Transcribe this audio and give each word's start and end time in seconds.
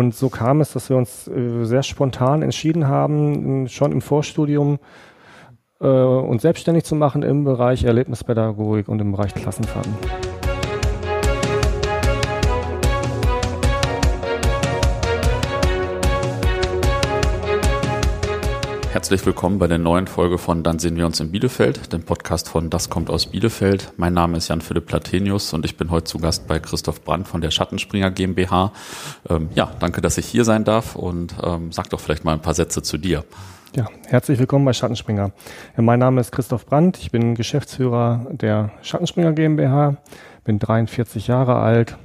Und 0.00 0.14
so 0.14 0.30
kam 0.30 0.62
es, 0.62 0.72
dass 0.72 0.88
wir 0.88 0.96
uns 0.96 1.28
äh, 1.28 1.66
sehr 1.66 1.82
spontan 1.82 2.40
entschieden 2.40 2.88
haben, 2.88 3.68
schon 3.68 3.92
im 3.92 4.00
Vorstudium 4.00 4.78
äh, 5.78 5.86
uns 5.86 6.40
selbstständig 6.40 6.84
zu 6.84 6.94
machen 6.94 7.22
im 7.22 7.44
Bereich 7.44 7.84
Erlebnispädagogik 7.84 8.88
und 8.88 8.98
im 9.02 9.12
Bereich 9.12 9.34
Klassenfahrten. 9.34 9.92
Herzlich 18.92 19.24
willkommen 19.24 19.60
bei 19.60 19.68
der 19.68 19.78
neuen 19.78 20.08
Folge 20.08 20.36
von 20.36 20.64
Dann 20.64 20.80
sehen 20.80 20.96
wir 20.96 21.06
uns 21.06 21.20
in 21.20 21.30
Bielefeld, 21.30 21.92
dem 21.92 22.02
Podcast 22.02 22.48
von 22.48 22.70
Das 22.70 22.90
kommt 22.90 23.08
aus 23.08 23.26
Bielefeld. 23.26 23.92
Mein 23.96 24.14
Name 24.14 24.36
ist 24.36 24.48
Jan-Philipp 24.48 24.86
Platenius 24.86 25.52
und 25.52 25.64
ich 25.64 25.76
bin 25.76 25.92
heute 25.92 26.06
zu 26.06 26.18
Gast 26.18 26.48
bei 26.48 26.58
Christoph 26.58 27.04
Brandt 27.04 27.28
von 27.28 27.40
der 27.40 27.52
Schattenspringer 27.52 28.10
GmbH. 28.10 28.72
Ähm, 29.28 29.48
ja, 29.54 29.70
danke, 29.78 30.00
dass 30.00 30.18
ich 30.18 30.26
hier 30.26 30.44
sein 30.44 30.64
darf 30.64 30.96
und 30.96 31.36
ähm, 31.40 31.70
sag 31.70 31.88
doch 31.90 32.00
vielleicht 32.00 32.24
mal 32.24 32.32
ein 32.32 32.42
paar 32.42 32.54
Sätze 32.54 32.82
zu 32.82 32.98
dir. 32.98 33.24
Ja, 33.76 33.86
herzlich 34.08 34.40
willkommen 34.40 34.64
bei 34.64 34.72
Schattenspringer. 34.72 35.30
Ja, 35.76 35.82
mein 35.84 36.00
Name 36.00 36.20
ist 36.20 36.32
Christoph 36.32 36.66
Brandt, 36.66 36.98
ich 36.98 37.12
bin 37.12 37.36
Geschäftsführer 37.36 38.26
der 38.32 38.72
Schattenspringer 38.82 39.34
GmbH, 39.34 39.98
bin 40.42 40.58
43 40.58 41.28
Jahre 41.28 41.60
alt, 41.60 41.96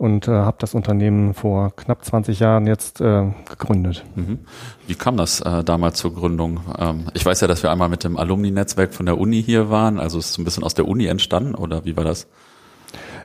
und 0.00 0.28
äh, 0.28 0.30
habe 0.30 0.56
das 0.58 0.72
Unternehmen 0.72 1.34
vor 1.34 1.76
knapp 1.76 2.02
20 2.02 2.40
Jahren 2.40 2.66
jetzt 2.66 3.02
äh, 3.02 3.26
gegründet. 3.50 4.02
Mhm. 4.14 4.38
Wie 4.86 4.94
kam 4.94 5.18
das 5.18 5.42
äh, 5.42 5.62
damals 5.62 5.98
zur 5.98 6.14
Gründung? 6.14 6.60
Ähm, 6.78 7.04
ich 7.12 7.26
weiß 7.26 7.42
ja, 7.42 7.46
dass 7.46 7.62
wir 7.62 7.70
einmal 7.70 7.90
mit 7.90 8.02
dem 8.02 8.16
Alumni-Netzwerk 8.16 8.94
von 8.94 9.04
der 9.04 9.18
Uni 9.18 9.42
hier 9.42 9.68
waren, 9.68 10.00
also 10.00 10.18
ist 10.18 10.30
es 10.30 10.38
ein 10.38 10.44
bisschen 10.44 10.64
aus 10.64 10.72
der 10.72 10.88
Uni 10.88 11.04
entstanden 11.04 11.54
oder 11.54 11.84
wie 11.84 11.98
war 11.98 12.04
das? 12.04 12.28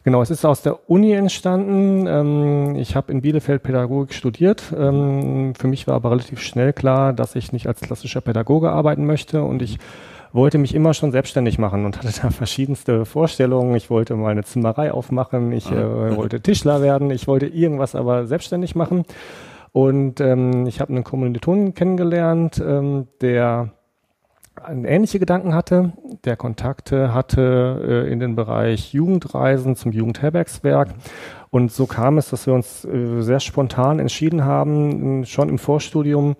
Genau, 0.03 0.21
es 0.21 0.29
ist 0.29 0.43
aus 0.43 0.63
der 0.63 0.89
Uni 0.89 1.13
entstanden. 1.13 2.07
Ähm, 2.07 2.75
ich 2.75 2.97
habe 2.97 3.09
in 3.09 3.21
Bielefeld 3.21 3.63
Pädagogik 3.63 4.13
studiert. 4.13 4.61
Ähm, 4.77 5.55
für 5.57 5.69
mich 5.69 5.87
war 5.87 5.95
aber 5.95 6.11
relativ 6.11 6.41
schnell 6.41 6.73
klar, 6.73 7.13
dass 7.13 7.35
ich 7.35 7.53
nicht 7.53 7.67
als 7.67 7.79
klassischer 7.79 8.19
Pädagoge 8.19 8.69
arbeiten 8.69 9.05
möchte 9.05 9.43
und 9.43 9.61
ich 9.61 9.79
wollte 10.35 10.57
mich 10.57 10.75
immer 10.75 10.93
schon 10.93 11.11
selbstständig 11.11 11.57
machen 11.57 11.85
und 11.85 11.97
hatte 11.97 12.21
da 12.21 12.29
verschiedenste 12.29 13.05
Vorstellungen. 13.05 13.75
Ich 13.75 13.89
wollte 13.89 14.15
mal 14.15 14.29
eine 14.29 14.43
Zimmerei 14.43 14.91
aufmachen, 14.91 15.51
ich 15.51 15.71
äh, 15.71 15.75
ah. 15.75 16.15
wollte 16.15 16.41
Tischler 16.41 16.81
werden, 16.81 17.09
ich 17.09 17.27
wollte 17.27 17.47
irgendwas 17.47 17.95
aber 17.95 18.27
selbstständig 18.27 18.75
machen. 18.75 19.05
Und 19.71 20.21
ähm, 20.21 20.67
ich 20.67 20.79
habe 20.79 20.93
einen 20.93 21.03
Kommilitonen 21.03 21.73
kennengelernt, 21.73 22.63
ähm, 22.65 23.07
der 23.21 23.71
ähnliche 24.67 25.19
Gedanken 25.19 25.53
hatte, 25.53 25.91
der 26.23 26.37
Kontakte 26.37 27.13
hatte 27.13 28.05
äh, 28.07 28.11
in 28.11 28.19
den 28.19 28.35
Bereich 28.35 28.93
Jugendreisen 28.93 29.75
zum 29.75 29.91
Jugendherbergswerk. 29.91 30.93
Und 31.49 31.71
so 31.71 31.85
kam 31.85 32.17
es, 32.17 32.29
dass 32.29 32.47
wir 32.47 32.53
uns 32.53 32.85
äh, 32.85 33.21
sehr 33.21 33.39
spontan 33.39 33.99
entschieden 33.99 34.45
haben, 34.45 35.25
schon 35.25 35.49
im 35.49 35.57
Vorstudium 35.57 36.35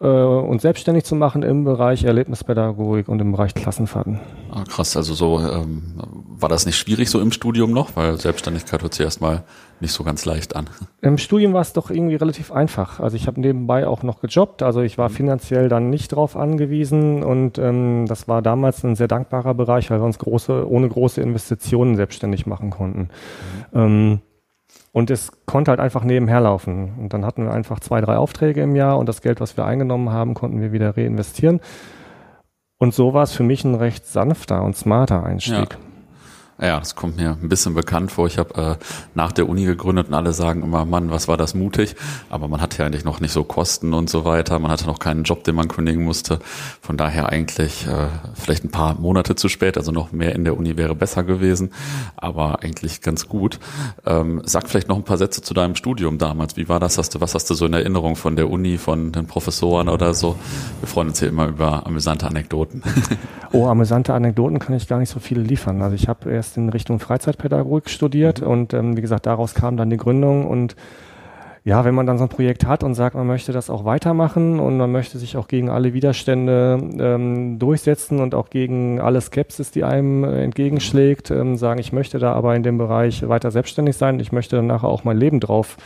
äh, 0.00 0.06
uns 0.06 0.62
selbstständig 0.62 1.04
zu 1.04 1.16
machen 1.16 1.42
im 1.42 1.64
Bereich 1.64 2.04
Erlebnispädagogik 2.04 3.08
und 3.08 3.20
im 3.20 3.32
Bereich 3.32 3.54
Klassenfahrten. 3.54 4.20
Ah, 4.50 4.64
krass, 4.64 4.96
also 4.96 5.14
so 5.14 5.40
ähm, 5.40 5.94
war 6.28 6.48
das 6.48 6.66
nicht 6.66 6.76
schwierig 6.76 7.10
so 7.10 7.20
im 7.20 7.32
Studium 7.32 7.72
noch, 7.72 7.96
weil 7.96 8.16
Selbstständigkeit 8.16 8.82
hört 8.82 8.94
sich 8.94 9.04
erstmal 9.04 9.42
nicht 9.80 9.92
so 9.92 10.04
ganz 10.04 10.24
leicht 10.24 10.54
an. 10.54 10.70
Im 11.00 11.18
Studium 11.18 11.52
war 11.52 11.62
es 11.62 11.72
doch 11.72 11.90
irgendwie 11.90 12.16
relativ 12.16 12.52
einfach. 12.52 13.00
Also 13.00 13.16
ich 13.16 13.26
habe 13.26 13.40
nebenbei 13.40 13.86
auch 13.86 14.02
noch 14.02 14.20
gejobbt, 14.20 14.62
also 14.62 14.82
ich 14.82 14.98
war 14.98 15.08
mhm. 15.08 15.14
finanziell 15.14 15.68
dann 15.68 15.90
nicht 15.90 16.08
drauf 16.08 16.36
angewiesen 16.36 17.24
und 17.24 17.58
ähm, 17.58 18.06
das 18.06 18.28
war 18.28 18.40
damals 18.40 18.84
ein 18.84 18.94
sehr 18.94 19.08
dankbarer 19.08 19.54
Bereich, 19.54 19.90
weil 19.90 20.00
wir 20.00 20.04
uns 20.04 20.18
große, 20.18 20.68
ohne 20.68 20.88
große 20.88 21.20
Investitionen 21.20 21.96
selbstständig 21.96 22.46
machen 22.46 22.70
konnten. 22.70 23.08
Mhm. 23.72 23.80
Ähm, 23.80 24.20
und 24.98 25.10
es 25.10 25.30
konnte 25.46 25.70
halt 25.70 25.78
einfach 25.78 26.02
nebenher 26.02 26.40
laufen. 26.40 26.94
Und 26.98 27.14
dann 27.14 27.24
hatten 27.24 27.44
wir 27.44 27.52
einfach 27.52 27.78
zwei, 27.78 28.00
drei 28.00 28.16
Aufträge 28.16 28.62
im 28.62 28.74
Jahr 28.74 28.98
und 28.98 29.08
das 29.08 29.22
Geld, 29.22 29.40
was 29.40 29.56
wir 29.56 29.64
eingenommen 29.64 30.10
haben, 30.10 30.34
konnten 30.34 30.60
wir 30.60 30.72
wieder 30.72 30.96
reinvestieren. 30.96 31.60
Und 32.78 32.92
so 32.94 33.14
war 33.14 33.22
es 33.22 33.32
für 33.32 33.44
mich 33.44 33.62
ein 33.62 33.76
recht 33.76 34.06
sanfter 34.06 34.60
und 34.60 34.76
smarter 34.76 35.22
Einstieg. 35.22 35.54
Ja. 35.70 35.87
Ja, 36.60 36.80
das 36.80 36.96
kommt 36.96 37.18
mir 37.18 37.36
ein 37.40 37.48
bisschen 37.48 37.74
bekannt 37.74 38.10
vor. 38.10 38.26
Ich 38.26 38.36
habe 38.36 38.78
äh, 38.80 38.84
nach 39.14 39.30
der 39.30 39.48
Uni 39.48 39.64
gegründet 39.64 40.08
und 40.08 40.14
alle 40.14 40.32
sagen 40.32 40.64
immer, 40.64 40.84
Mann, 40.84 41.12
was 41.12 41.28
war 41.28 41.36
das 41.36 41.54
mutig? 41.54 41.94
Aber 42.30 42.48
man 42.48 42.60
hatte 42.60 42.78
ja 42.78 42.86
eigentlich 42.86 43.04
noch 43.04 43.20
nicht 43.20 43.30
so 43.30 43.44
Kosten 43.44 43.94
und 43.94 44.10
so 44.10 44.24
weiter. 44.24 44.58
Man 44.58 44.72
hatte 44.72 44.86
noch 44.86 44.98
keinen 44.98 45.22
Job, 45.22 45.44
den 45.44 45.54
man 45.54 45.68
kündigen 45.68 46.02
musste. 46.02 46.40
Von 46.80 46.96
daher 46.96 47.28
eigentlich 47.28 47.86
äh, 47.86 48.08
vielleicht 48.34 48.64
ein 48.64 48.72
paar 48.72 48.98
Monate 48.98 49.36
zu 49.36 49.48
spät. 49.48 49.76
Also 49.76 49.92
noch 49.92 50.10
mehr 50.10 50.34
in 50.34 50.44
der 50.44 50.56
Uni 50.56 50.76
wäre 50.76 50.96
besser 50.96 51.22
gewesen, 51.22 51.70
aber 52.16 52.64
eigentlich 52.64 53.02
ganz 53.02 53.28
gut. 53.28 53.60
Ähm, 54.04 54.42
sag 54.44 54.68
vielleicht 54.68 54.88
noch 54.88 54.96
ein 54.96 55.04
paar 55.04 55.18
Sätze 55.18 55.42
zu 55.42 55.54
deinem 55.54 55.76
Studium 55.76 56.18
damals. 56.18 56.56
Wie 56.56 56.68
war 56.68 56.80
das? 56.80 56.98
Hast 56.98 57.14
du, 57.14 57.20
was 57.20 57.36
hast 57.36 57.48
du 57.50 57.54
so 57.54 57.66
in 57.66 57.72
Erinnerung 57.72 58.16
von 58.16 58.34
der 58.34 58.50
Uni, 58.50 58.78
von 58.78 59.12
den 59.12 59.26
Professoren 59.26 59.88
oder 59.88 60.12
so? 60.12 60.34
Wir 60.80 60.88
freuen 60.88 61.08
uns 61.08 61.20
hier 61.20 61.28
immer 61.28 61.46
über 61.46 61.86
amüsante 61.86 62.26
Anekdoten. 62.26 62.82
Oh, 63.50 63.66
amüsante 63.66 64.12
Anekdoten 64.12 64.58
kann 64.58 64.76
ich 64.76 64.88
gar 64.88 64.98
nicht 64.98 65.08
so 65.08 65.20
viele 65.20 65.40
liefern. 65.40 65.80
Also 65.80 65.94
ich 65.94 66.06
habe 66.06 66.30
erst 66.30 66.47
erst 66.48 66.56
in 66.56 66.70
Richtung 66.70 66.98
Freizeitpädagogik 66.98 67.90
studiert 67.90 68.40
mhm. 68.40 68.46
und 68.46 68.74
ähm, 68.74 68.96
wie 68.96 69.02
gesagt, 69.02 69.26
daraus 69.26 69.54
kam 69.54 69.76
dann 69.76 69.90
die 69.90 69.96
Gründung 69.96 70.46
und 70.46 70.76
ja, 71.64 71.84
wenn 71.84 71.94
man 71.94 72.06
dann 72.06 72.16
so 72.16 72.24
ein 72.24 72.30
Projekt 72.30 72.64
hat 72.64 72.82
und 72.82 72.94
sagt, 72.94 73.14
man 73.14 73.26
möchte 73.26 73.52
das 73.52 73.68
auch 73.68 73.84
weitermachen 73.84 74.58
und 74.58 74.78
man 74.78 74.90
möchte 74.90 75.18
sich 75.18 75.36
auch 75.36 75.48
gegen 75.48 75.68
alle 75.68 75.92
Widerstände 75.92 76.78
ähm, 76.98 77.58
durchsetzen 77.58 78.20
und 78.20 78.34
auch 78.34 78.48
gegen 78.48 79.00
alle 79.00 79.20
Skepsis, 79.20 79.70
die 79.70 79.84
einem 79.84 80.24
äh, 80.24 80.44
entgegenschlägt, 80.44 81.30
ähm, 81.30 81.56
sagen, 81.56 81.78
ich 81.78 81.92
möchte 81.92 82.18
da 82.18 82.32
aber 82.32 82.56
in 82.56 82.62
dem 82.62 82.78
Bereich 82.78 83.28
weiter 83.28 83.50
selbstständig 83.50 83.96
sein, 83.96 84.18
ich 84.18 84.32
möchte 84.32 84.56
dann 84.56 84.66
nachher 84.66 84.88
auch 84.88 85.04
mein 85.04 85.18
Leben 85.18 85.40
drauf, 85.40 85.76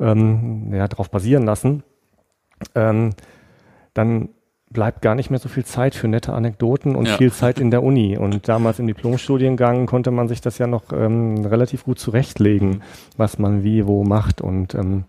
ähm, 0.00 0.72
ja, 0.72 0.88
drauf 0.88 1.10
basieren 1.10 1.44
lassen, 1.44 1.82
ähm, 2.74 3.10
dann 3.92 4.30
bleibt 4.72 5.02
gar 5.02 5.14
nicht 5.14 5.30
mehr 5.30 5.38
so 5.38 5.48
viel 5.48 5.64
Zeit 5.64 5.94
für 5.94 6.08
nette 6.08 6.32
Anekdoten 6.32 6.96
und 6.96 7.06
ja. 7.06 7.16
viel 7.16 7.32
Zeit 7.32 7.60
in 7.60 7.70
der 7.70 7.82
Uni. 7.82 8.16
Und 8.16 8.48
damals 8.48 8.78
im 8.78 8.86
Diplomstudiengang 8.86 9.86
konnte 9.86 10.10
man 10.10 10.28
sich 10.28 10.40
das 10.40 10.58
ja 10.58 10.66
noch 10.66 10.92
ähm, 10.92 11.44
relativ 11.44 11.84
gut 11.84 11.98
zurechtlegen, 11.98 12.82
was 13.16 13.38
man 13.38 13.62
wie 13.62 13.86
wo 13.86 14.04
macht. 14.04 14.40
Und 14.40 14.74
ähm, 14.74 15.04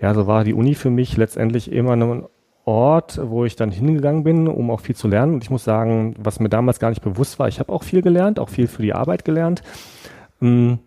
ja, 0.00 0.14
so 0.14 0.26
war 0.26 0.44
die 0.44 0.54
Uni 0.54 0.74
für 0.74 0.90
mich 0.90 1.16
letztendlich 1.16 1.70
immer 1.70 1.92
ein 1.96 2.24
Ort, 2.64 3.20
wo 3.22 3.44
ich 3.44 3.54
dann 3.54 3.70
hingegangen 3.70 4.24
bin, 4.24 4.48
um 4.48 4.70
auch 4.70 4.80
viel 4.80 4.96
zu 4.96 5.06
lernen. 5.08 5.34
Und 5.34 5.44
ich 5.44 5.50
muss 5.50 5.64
sagen, 5.64 6.14
was 6.18 6.40
mir 6.40 6.48
damals 6.48 6.80
gar 6.80 6.90
nicht 6.90 7.02
bewusst 7.02 7.38
war, 7.38 7.48
ich 7.48 7.60
habe 7.60 7.72
auch 7.72 7.84
viel 7.84 8.02
gelernt, 8.02 8.40
auch 8.40 8.48
viel 8.48 8.66
für 8.66 8.82
die 8.82 8.92
Arbeit 8.92 9.24
gelernt. 9.24 9.62
Ähm, 10.42 10.80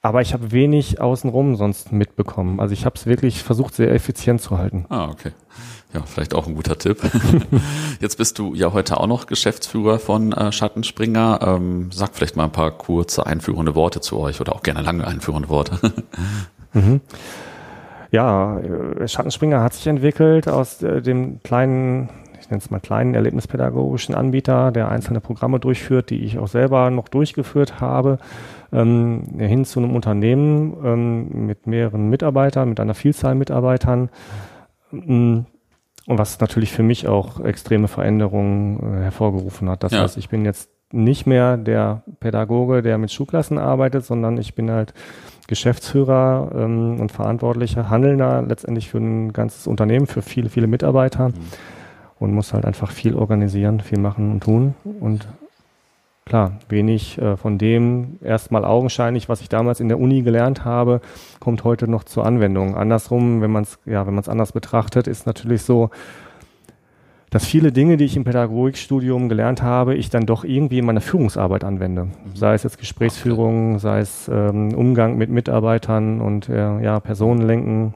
aber 0.00 0.20
ich 0.20 0.32
habe 0.32 0.52
wenig 0.52 1.00
außenrum 1.00 1.56
sonst 1.56 1.92
mitbekommen. 1.92 2.60
Also 2.60 2.72
ich 2.72 2.84
habe 2.84 2.96
es 2.96 3.06
wirklich 3.06 3.42
versucht, 3.42 3.74
sehr 3.74 3.92
effizient 3.92 4.40
zu 4.40 4.58
halten. 4.58 4.86
Ah, 4.88 5.08
okay. 5.08 5.32
Ja, 5.94 6.02
vielleicht 6.04 6.34
auch 6.34 6.46
ein 6.46 6.54
guter 6.54 6.78
Tipp. 6.78 6.98
Jetzt 8.00 8.18
bist 8.18 8.38
du 8.38 8.54
ja 8.54 8.72
heute 8.72 8.98
auch 9.00 9.06
noch 9.06 9.26
Geschäftsführer 9.26 9.98
von 9.98 10.32
äh, 10.32 10.52
Schattenspringer. 10.52 11.40
Ähm, 11.42 11.90
sag 11.92 12.14
vielleicht 12.14 12.36
mal 12.36 12.44
ein 12.44 12.52
paar 12.52 12.70
kurze 12.70 13.26
einführende 13.26 13.74
Worte 13.74 14.00
zu 14.00 14.18
euch 14.18 14.40
oder 14.40 14.54
auch 14.54 14.62
gerne 14.62 14.82
lange 14.82 15.06
einführende 15.06 15.48
Worte. 15.48 15.94
mhm. 16.74 17.00
Ja, 18.10 18.58
äh, 18.58 19.08
Schattenspringer 19.08 19.62
hat 19.62 19.74
sich 19.74 19.86
entwickelt 19.86 20.48
aus 20.48 20.82
äh, 20.82 21.02
dem 21.02 21.42
kleinen, 21.42 22.10
ich 22.40 22.50
nenne 22.50 22.58
es 22.58 22.70
mal 22.70 22.80
kleinen 22.80 23.14
erlebnispädagogischen 23.14 24.14
Anbieter, 24.14 24.72
der 24.72 24.88
einzelne 24.88 25.20
Programme 25.20 25.60
durchführt, 25.60 26.10
die 26.10 26.24
ich 26.24 26.38
auch 26.38 26.48
selber 26.48 26.90
noch 26.90 27.08
durchgeführt 27.08 27.80
habe, 27.80 28.18
ähm, 28.72 29.22
hin 29.38 29.64
zu 29.64 29.80
einem 29.80 29.94
Unternehmen 29.94 30.76
ähm, 30.84 31.46
mit 31.46 31.66
mehreren 31.66 32.08
Mitarbeitern, 32.08 32.68
mit 32.68 32.80
einer 32.80 32.94
Vielzahl 32.94 33.34
Mitarbeitern. 33.34 34.10
Ähm, 34.92 35.46
und 36.06 36.18
was 36.18 36.40
natürlich 36.40 36.72
für 36.72 36.82
mich 36.82 37.06
auch 37.06 37.40
extreme 37.40 37.86
Veränderungen 37.86 38.78
äh, 38.78 39.02
hervorgerufen 39.02 39.68
hat. 39.68 39.82
Das 39.82 39.92
ja. 39.92 40.00
heißt, 40.00 40.16
ich 40.16 40.30
bin 40.30 40.44
jetzt 40.46 40.70
nicht 40.90 41.26
mehr 41.26 41.58
der 41.58 42.02
Pädagoge, 42.18 42.80
der 42.80 42.96
mit 42.96 43.12
Schulklassen 43.12 43.58
arbeitet, 43.58 44.06
sondern 44.06 44.38
ich 44.38 44.54
bin 44.54 44.70
halt 44.70 44.94
Geschäftsführer 45.48 46.50
ähm, 46.54 46.98
und 46.98 47.12
verantwortlicher 47.12 47.90
Handelnder 47.90 48.42
letztendlich 48.42 48.88
für 48.88 48.98
ein 48.98 49.34
ganzes 49.34 49.66
Unternehmen, 49.66 50.06
für 50.06 50.22
viele, 50.22 50.48
viele 50.48 50.66
Mitarbeiter 50.66 51.28
mhm. 51.28 51.34
Und 52.20 52.32
muss 52.32 52.52
halt 52.52 52.64
einfach 52.64 52.90
viel 52.90 53.14
organisieren, 53.14 53.80
viel 53.80 53.98
machen 53.98 54.32
und 54.32 54.42
tun 54.42 54.74
und 55.00 55.26
klar, 56.24 56.58
wenig 56.68 57.18
äh, 57.18 57.36
von 57.36 57.58
dem 57.58 58.18
erstmal 58.22 58.64
augenscheinlich, 58.64 59.28
was 59.28 59.40
ich 59.40 59.48
damals 59.48 59.80
in 59.80 59.88
der 59.88 59.98
Uni 59.98 60.22
gelernt 60.22 60.64
habe, 60.64 61.00
kommt 61.40 61.64
heute 61.64 61.88
noch 61.88 62.04
zur 62.04 62.26
Anwendung. 62.26 62.76
Andersrum, 62.76 63.40
wenn 63.40 63.50
man 63.50 63.64
es 63.64 63.78
ja, 63.86 64.06
wenn 64.06 64.14
man 64.14 64.22
es 64.22 64.28
anders 64.28 64.52
betrachtet, 64.52 65.06
ist 65.06 65.26
natürlich 65.26 65.62
so, 65.62 65.90
dass 67.30 67.44
viele 67.44 67.72
Dinge, 67.72 67.96
die 67.96 68.04
ich 68.04 68.16
im 68.16 68.24
Pädagogikstudium 68.24 69.28
gelernt 69.28 69.62
habe, 69.62 69.94
ich 69.94 70.08
dann 70.10 70.26
doch 70.26 70.44
irgendwie 70.44 70.78
in 70.78 70.86
meiner 70.86 71.00
Führungsarbeit 71.00 71.64
anwende. 71.64 72.08
Sei 72.34 72.54
es 72.54 72.62
jetzt 72.62 72.78
Gesprächsführung, 72.78 73.78
sei 73.78 74.00
es 74.00 74.28
ähm, 74.32 74.74
Umgang 74.74 75.18
mit 75.18 75.30
Mitarbeitern 75.30 76.20
und 76.20 76.48
äh, 76.48 76.80
ja, 76.80 77.00
Personenlenken. 77.00 77.94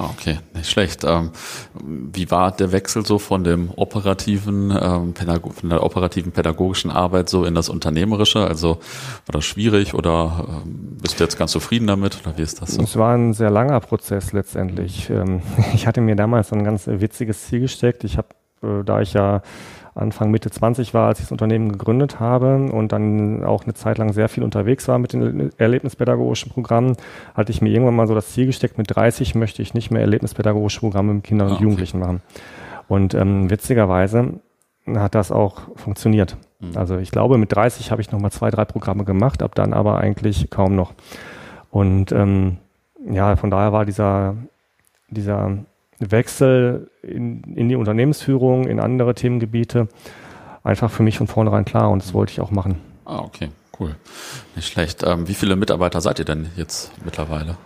Ah, 0.00 0.10
okay, 0.12 0.38
nicht 0.54 0.70
schlecht. 0.70 1.02
Ähm, 1.02 1.32
wie 1.84 2.30
war 2.30 2.52
der 2.52 2.70
Wechsel 2.70 3.04
so 3.04 3.18
von 3.18 3.42
dem 3.42 3.72
operativen, 3.74 4.70
ähm, 4.70 5.12
von 5.16 5.68
der 5.70 5.82
operativen 5.82 6.30
pädagogischen 6.30 6.92
Arbeit 6.92 7.28
so 7.28 7.44
in 7.44 7.56
das 7.56 7.68
Unternehmerische? 7.68 8.46
Also 8.46 8.76
war 9.26 9.32
das 9.32 9.44
schwierig 9.44 9.94
oder 9.94 10.62
ähm, 10.64 10.98
bist 11.02 11.18
du 11.18 11.24
jetzt 11.24 11.36
ganz 11.36 11.50
zufrieden 11.50 11.88
damit 11.88 12.20
oder 12.24 12.38
wie 12.38 12.42
ist 12.42 12.62
das 12.62 12.74
so? 12.74 12.82
Es 12.82 12.94
war 12.94 13.16
ein 13.16 13.32
sehr 13.34 13.50
langer 13.50 13.80
Prozess 13.80 14.32
letztendlich. 14.32 15.10
Ich 15.74 15.86
hatte 15.86 16.00
mir 16.00 16.14
damals 16.14 16.52
ein 16.52 16.62
ganz 16.64 16.86
witziges 16.86 17.46
Ziel 17.46 17.60
gesteckt. 17.60 18.04
Ich 18.04 18.18
habe, 18.18 18.28
äh, 18.62 18.84
da 18.84 19.00
ich 19.00 19.14
ja 19.14 19.42
Anfang 19.98 20.30
Mitte 20.30 20.50
20 20.50 20.94
war, 20.94 21.08
als 21.08 21.18
ich 21.18 21.26
das 21.26 21.32
Unternehmen 21.32 21.72
gegründet 21.72 22.20
habe 22.20 22.70
und 22.70 22.92
dann 22.92 23.44
auch 23.44 23.64
eine 23.64 23.74
Zeit 23.74 23.98
lang 23.98 24.12
sehr 24.12 24.28
viel 24.28 24.42
unterwegs 24.42 24.88
war 24.88 24.98
mit 24.98 25.12
den 25.12 25.50
erlebnispädagogischen 25.58 26.52
Programmen, 26.52 26.96
hatte 27.34 27.52
ich 27.52 27.60
mir 27.60 27.70
irgendwann 27.70 27.96
mal 27.96 28.06
so 28.06 28.14
das 28.14 28.30
Ziel 28.30 28.46
gesteckt, 28.46 28.78
mit 28.78 28.94
30 28.94 29.34
möchte 29.34 29.62
ich 29.62 29.74
nicht 29.74 29.90
mehr 29.90 30.02
erlebnispädagogische 30.02 30.80
Programme 30.80 31.14
mit 31.14 31.24
Kindern 31.24 31.48
und 31.48 31.56
ah, 31.56 31.60
Jugendlichen 31.60 31.98
machen. 31.98 32.22
Und 32.88 33.14
ähm, 33.14 33.50
witzigerweise 33.50 34.40
hat 34.86 35.14
das 35.14 35.32
auch 35.32 35.62
funktioniert. 35.76 36.36
Mhm. 36.60 36.76
Also 36.76 36.98
ich 36.98 37.10
glaube, 37.10 37.38
mit 37.38 37.52
30 37.52 37.90
habe 37.90 38.00
ich 38.00 38.10
noch 38.10 38.20
mal 38.20 38.30
zwei, 38.30 38.50
drei 38.50 38.64
Programme 38.64 39.04
gemacht, 39.04 39.42
ab 39.42 39.54
dann 39.54 39.72
aber 39.72 39.98
eigentlich 39.98 40.48
kaum 40.50 40.74
noch. 40.74 40.94
Und 41.70 42.12
ähm, 42.12 42.58
ja, 43.10 43.36
von 43.36 43.50
daher 43.50 43.72
war 43.72 43.84
dieser, 43.84 44.36
dieser 45.10 45.58
Wechsel 46.00 46.90
in, 47.02 47.42
in 47.54 47.68
die 47.68 47.76
Unternehmensführung, 47.76 48.66
in 48.66 48.80
andere 48.80 49.14
Themengebiete, 49.14 49.88
einfach 50.62 50.90
für 50.90 51.02
mich 51.02 51.18
von 51.18 51.26
vornherein 51.26 51.64
klar 51.64 51.90
und 51.90 52.02
das 52.02 52.14
wollte 52.14 52.32
ich 52.32 52.40
auch 52.40 52.50
machen. 52.50 52.76
Ah, 53.04 53.20
okay, 53.20 53.48
cool. 53.80 53.96
Nicht 54.54 54.68
schlecht. 54.68 55.02
Ähm, 55.04 55.28
wie 55.28 55.34
viele 55.34 55.56
Mitarbeiter 55.56 56.00
seid 56.00 56.18
ihr 56.18 56.24
denn 56.24 56.48
jetzt 56.56 56.92
mittlerweile? 57.04 57.56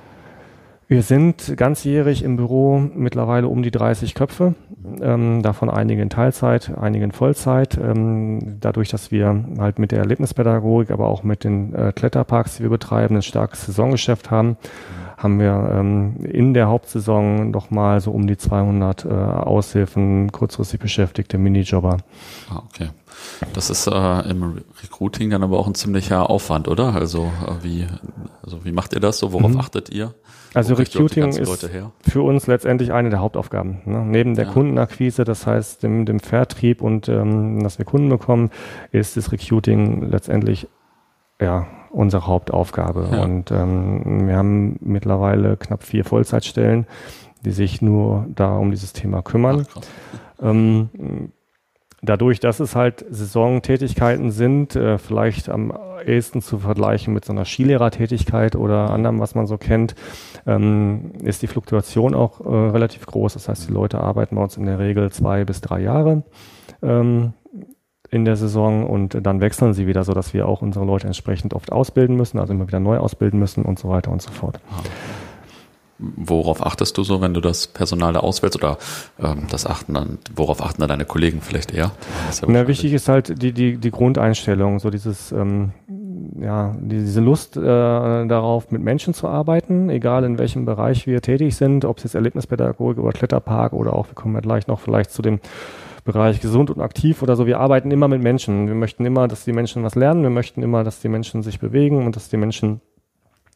Wir 0.88 1.02
sind 1.02 1.56
ganzjährig 1.56 2.22
im 2.22 2.36
Büro 2.36 2.78
mittlerweile 2.78 3.48
um 3.48 3.62
die 3.62 3.70
30 3.70 4.14
Köpfe, 4.14 4.54
ähm, 5.00 5.42
davon 5.42 5.70
einige 5.70 6.02
in 6.02 6.10
Teilzeit, 6.10 6.70
einige 6.78 7.04
in 7.04 7.12
Vollzeit. 7.12 7.78
Ähm, 7.78 8.58
dadurch, 8.60 8.90
dass 8.90 9.10
wir 9.10 9.42
halt 9.58 9.78
mit 9.78 9.90
der 9.90 10.00
Erlebnispädagogik, 10.00 10.90
aber 10.90 11.08
auch 11.08 11.22
mit 11.22 11.44
den 11.44 11.74
äh, 11.74 11.92
Kletterparks, 11.92 12.56
die 12.56 12.64
wir 12.64 12.70
betreiben, 12.70 13.16
ein 13.16 13.22
starkes 13.22 13.64
Saisongeschäft 13.64 14.30
haben, 14.30 14.48
mhm 14.48 15.01
haben 15.22 15.38
wir 15.38 15.72
ähm, 15.72 16.16
in 16.24 16.52
der 16.52 16.68
Hauptsaison 16.68 17.50
noch 17.50 17.70
mal 17.70 18.00
so 18.00 18.10
um 18.10 18.26
die 18.26 18.36
200 18.36 19.04
äh, 19.04 19.08
Aushilfen, 19.08 20.32
kurzfristig 20.32 20.80
beschäftigte 20.80 21.38
Minijobber. 21.38 21.98
Ah, 22.50 22.62
okay. 22.66 22.90
Das 23.52 23.70
ist 23.70 23.86
äh, 23.86 24.30
im 24.30 24.62
Recruiting 24.82 25.30
dann 25.30 25.42
aber 25.42 25.58
auch 25.58 25.66
ein 25.66 25.74
ziemlicher 25.74 26.28
Aufwand, 26.28 26.66
oder? 26.66 26.94
Also 26.94 27.30
äh, 27.46 27.64
wie, 27.64 27.86
also 28.42 28.64
wie 28.64 28.72
macht 28.72 28.94
ihr 28.94 29.00
das 29.00 29.18
so? 29.18 29.32
Worauf 29.32 29.52
mhm. 29.52 29.60
achtet 29.60 29.90
ihr? 29.90 30.14
Also 30.54 30.74
Recruiting 30.74 31.28
ist 31.28 31.68
für 32.02 32.22
uns 32.22 32.46
letztendlich 32.46 32.92
eine 32.92 33.10
der 33.10 33.20
Hauptaufgaben. 33.20 33.80
Ne? 33.84 34.04
Neben 34.04 34.34
der 34.34 34.46
ja. 34.46 34.52
Kundenakquise, 34.52 35.24
das 35.24 35.46
heißt 35.46 35.82
dem, 35.82 36.04
dem 36.04 36.20
Vertrieb 36.20 36.82
und 36.82 37.08
ähm, 37.08 37.62
dass 37.62 37.78
wir 37.78 37.86
Kunden 37.86 38.08
bekommen, 38.08 38.50
ist 38.90 39.16
das 39.16 39.32
Recruiting 39.32 40.10
letztendlich 40.10 40.68
ja 41.42 41.66
unsere 41.90 42.26
Hauptaufgabe. 42.26 43.08
Ja. 43.12 43.22
Und 43.22 43.50
ähm, 43.50 44.26
wir 44.26 44.36
haben 44.36 44.78
mittlerweile 44.80 45.56
knapp 45.56 45.82
vier 45.82 46.04
Vollzeitstellen, 46.04 46.86
die 47.44 47.50
sich 47.50 47.82
nur 47.82 48.26
da 48.34 48.56
um 48.56 48.70
dieses 48.70 48.92
Thema 48.92 49.22
kümmern. 49.22 49.66
Ach, 49.74 49.82
ähm, 50.42 50.88
dadurch, 52.02 52.40
dass 52.40 52.60
es 52.60 52.74
halt 52.74 53.04
Saisontätigkeiten 53.08 54.30
sind, 54.30 54.74
äh, 54.74 54.98
vielleicht 54.98 55.48
am 55.48 55.72
ehesten 56.04 56.42
zu 56.42 56.58
vergleichen 56.58 57.14
mit 57.14 57.24
so 57.24 57.32
einer 57.32 57.44
Skilehrertätigkeit 57.44 58.56
oder 58.56 58.90
anderem, 58.90 59.20
was 59.20 59.34
man 59.34 59.46
so 59.46 59.56
kennt, 59.56 59.94
ähm, 60.46 61.12
ist 61.22 61.42
die 61.42 61.46
Fluktuation 61.46 62.14
auch 62.14 62.40
äh, 62.40 62.48
relativ 62.70 63.06
groß. 63.06 63.34
Das 63.34 63.48
heißt, 63.48 63.68
die 63.68 63.72
Leute 63.72 64.00
arbeiten 64.00 64.34
bei 64.34 64.42
uns 64.42 64.56
in 64.56 64.66
der 64.66 64.78
Regel 64.78 65.12
zwei 65.12 65.44
bis 65.44 65.60
drei 65.60 65.80
Jahre. 65.80 66.24
In 68.12 68.26
der 68.26 68.36
Saison 68.36 68.86
und 68.86 69.16
dann 69.26 69.40
wechseln 69.40 69.72
sie 69.72 69.86
wieder, 69.86 70.04
sodass 70.04 70.34
wir 70.34 70.46
auch 70.46 70.60
unsere 70.60 70.84
Leute 70.84 71.06
entsprechend 71.06 71.54
oft 71.54 71.72
ausbilden 71.72 72.14
müssen, 72.14 72.38
also 72.38 72.52
immer 72.52 72.66
wieder 72.66 72.78
neu 72.78 72.98
ausbilden 72.98 73.40
müssen 73.40 73.64
und 73.64 73.78
so 73.78 73.88
weiter 73.88 74.10
und 74.10 74.20
so 74.20 74.30
fort. 74.30 74.60
Worauf 75.98 76.66
achtest 76.66 76.98
du 76.98 77.04
so, 77.04 77.22
wenn 77.22 77.32
du 77.32 77.40
das 77.40 77.68
Personal 77.68 78.12
da 78.12 78.20
auswählst 78.20 78.56
oder 78.56 78.76
ähm, 79.18 79.46
das 79.48 79.64
achten 79.66 79.94
dann, 79.94 80.18
worauf 80.36 80.62
achten 80.62 80.80
dann 80.80 80.88
deine 80.88 81.06
Kollegen 81.06 81.40
vielleicht 81.40 81.72
eher? 81.72 81.92
Ja 82.42 82.48
Na, 82.48 82.68
wichtig 82.68 82.92
ist 82.92 83.08
halt 83.08 83.40
die, 83.40 83.52
die, 83.52 83.78
die 83.78 83.90
Grundeinstellung, 83.90 84.78
so 84.78 84.90
dieses, 84.90 85.32
ähm, 85.32 85.70
ja, 86.38 86.74
diese 86.80 87.20
Lust 87.20 87.56
äh, 87.56 87.62
darauf, 87.62 88.70
mit 88.70 88.82
Menschen 88.82 89.14
zu 89.14 89.28
arbeiten, 89.28 89.90
egal 89.90 90.24
in 90.24 90.38
welchem 90.38 90.64
Bereich 90.66 91.06
wir 91.06 91.22
tätig 91.22 91.56
sind, 91.56 91.86
ob 91.86 91.98
es 91.98 92.04
jetzt 92.04 92.14
Erlebnispädagogik 92.14 93.02
oder 93.02 93.12
Kletterpark 93.12 93.72
oder 93.72 93.94
auch, 93.94 94.08
wir 94.08 94.14
kommen 94.14 94.34
ja 94.34 94.40
gleich 94.40 94.66
noch 94.66 94.80
vielleicht 94.80 95.12
zu 95.12 95.22
dem 95.22 95.40
Bereich 96.04 96.40
gesund 96.40 96.70
und 96.70 96.80
aktiv 96.80 97.22
oder 97.22 97.36
so. 97.36 97.46
Wir 97.46 97.60
arbeiten 97.60 97.90
immer 97.90 98.08
mit 98.08 98.22
Menschen. 98.22 98.66
Wir 98.66 98.74
möchten 98.74 99.04
immer, 99.04 99.28
dass 99.28 99.44
die 99.44 99.52
Menschen 99.52 99.84
was 99.84 99.94
lernen. 99.94 100.22
Wir 100.22 100.30
möchten 100.30 100.62
immer, 100.62 100.82
dass 100.82 101.00
die 101.00 101.08
Menschen 101.08 101.42
sich 101.42 101.60
bewegen 101.60 102.04
und 102.04 102.16
dass 102.16 102.28
die 102.28 102.36
Menschen, 102.36 102.80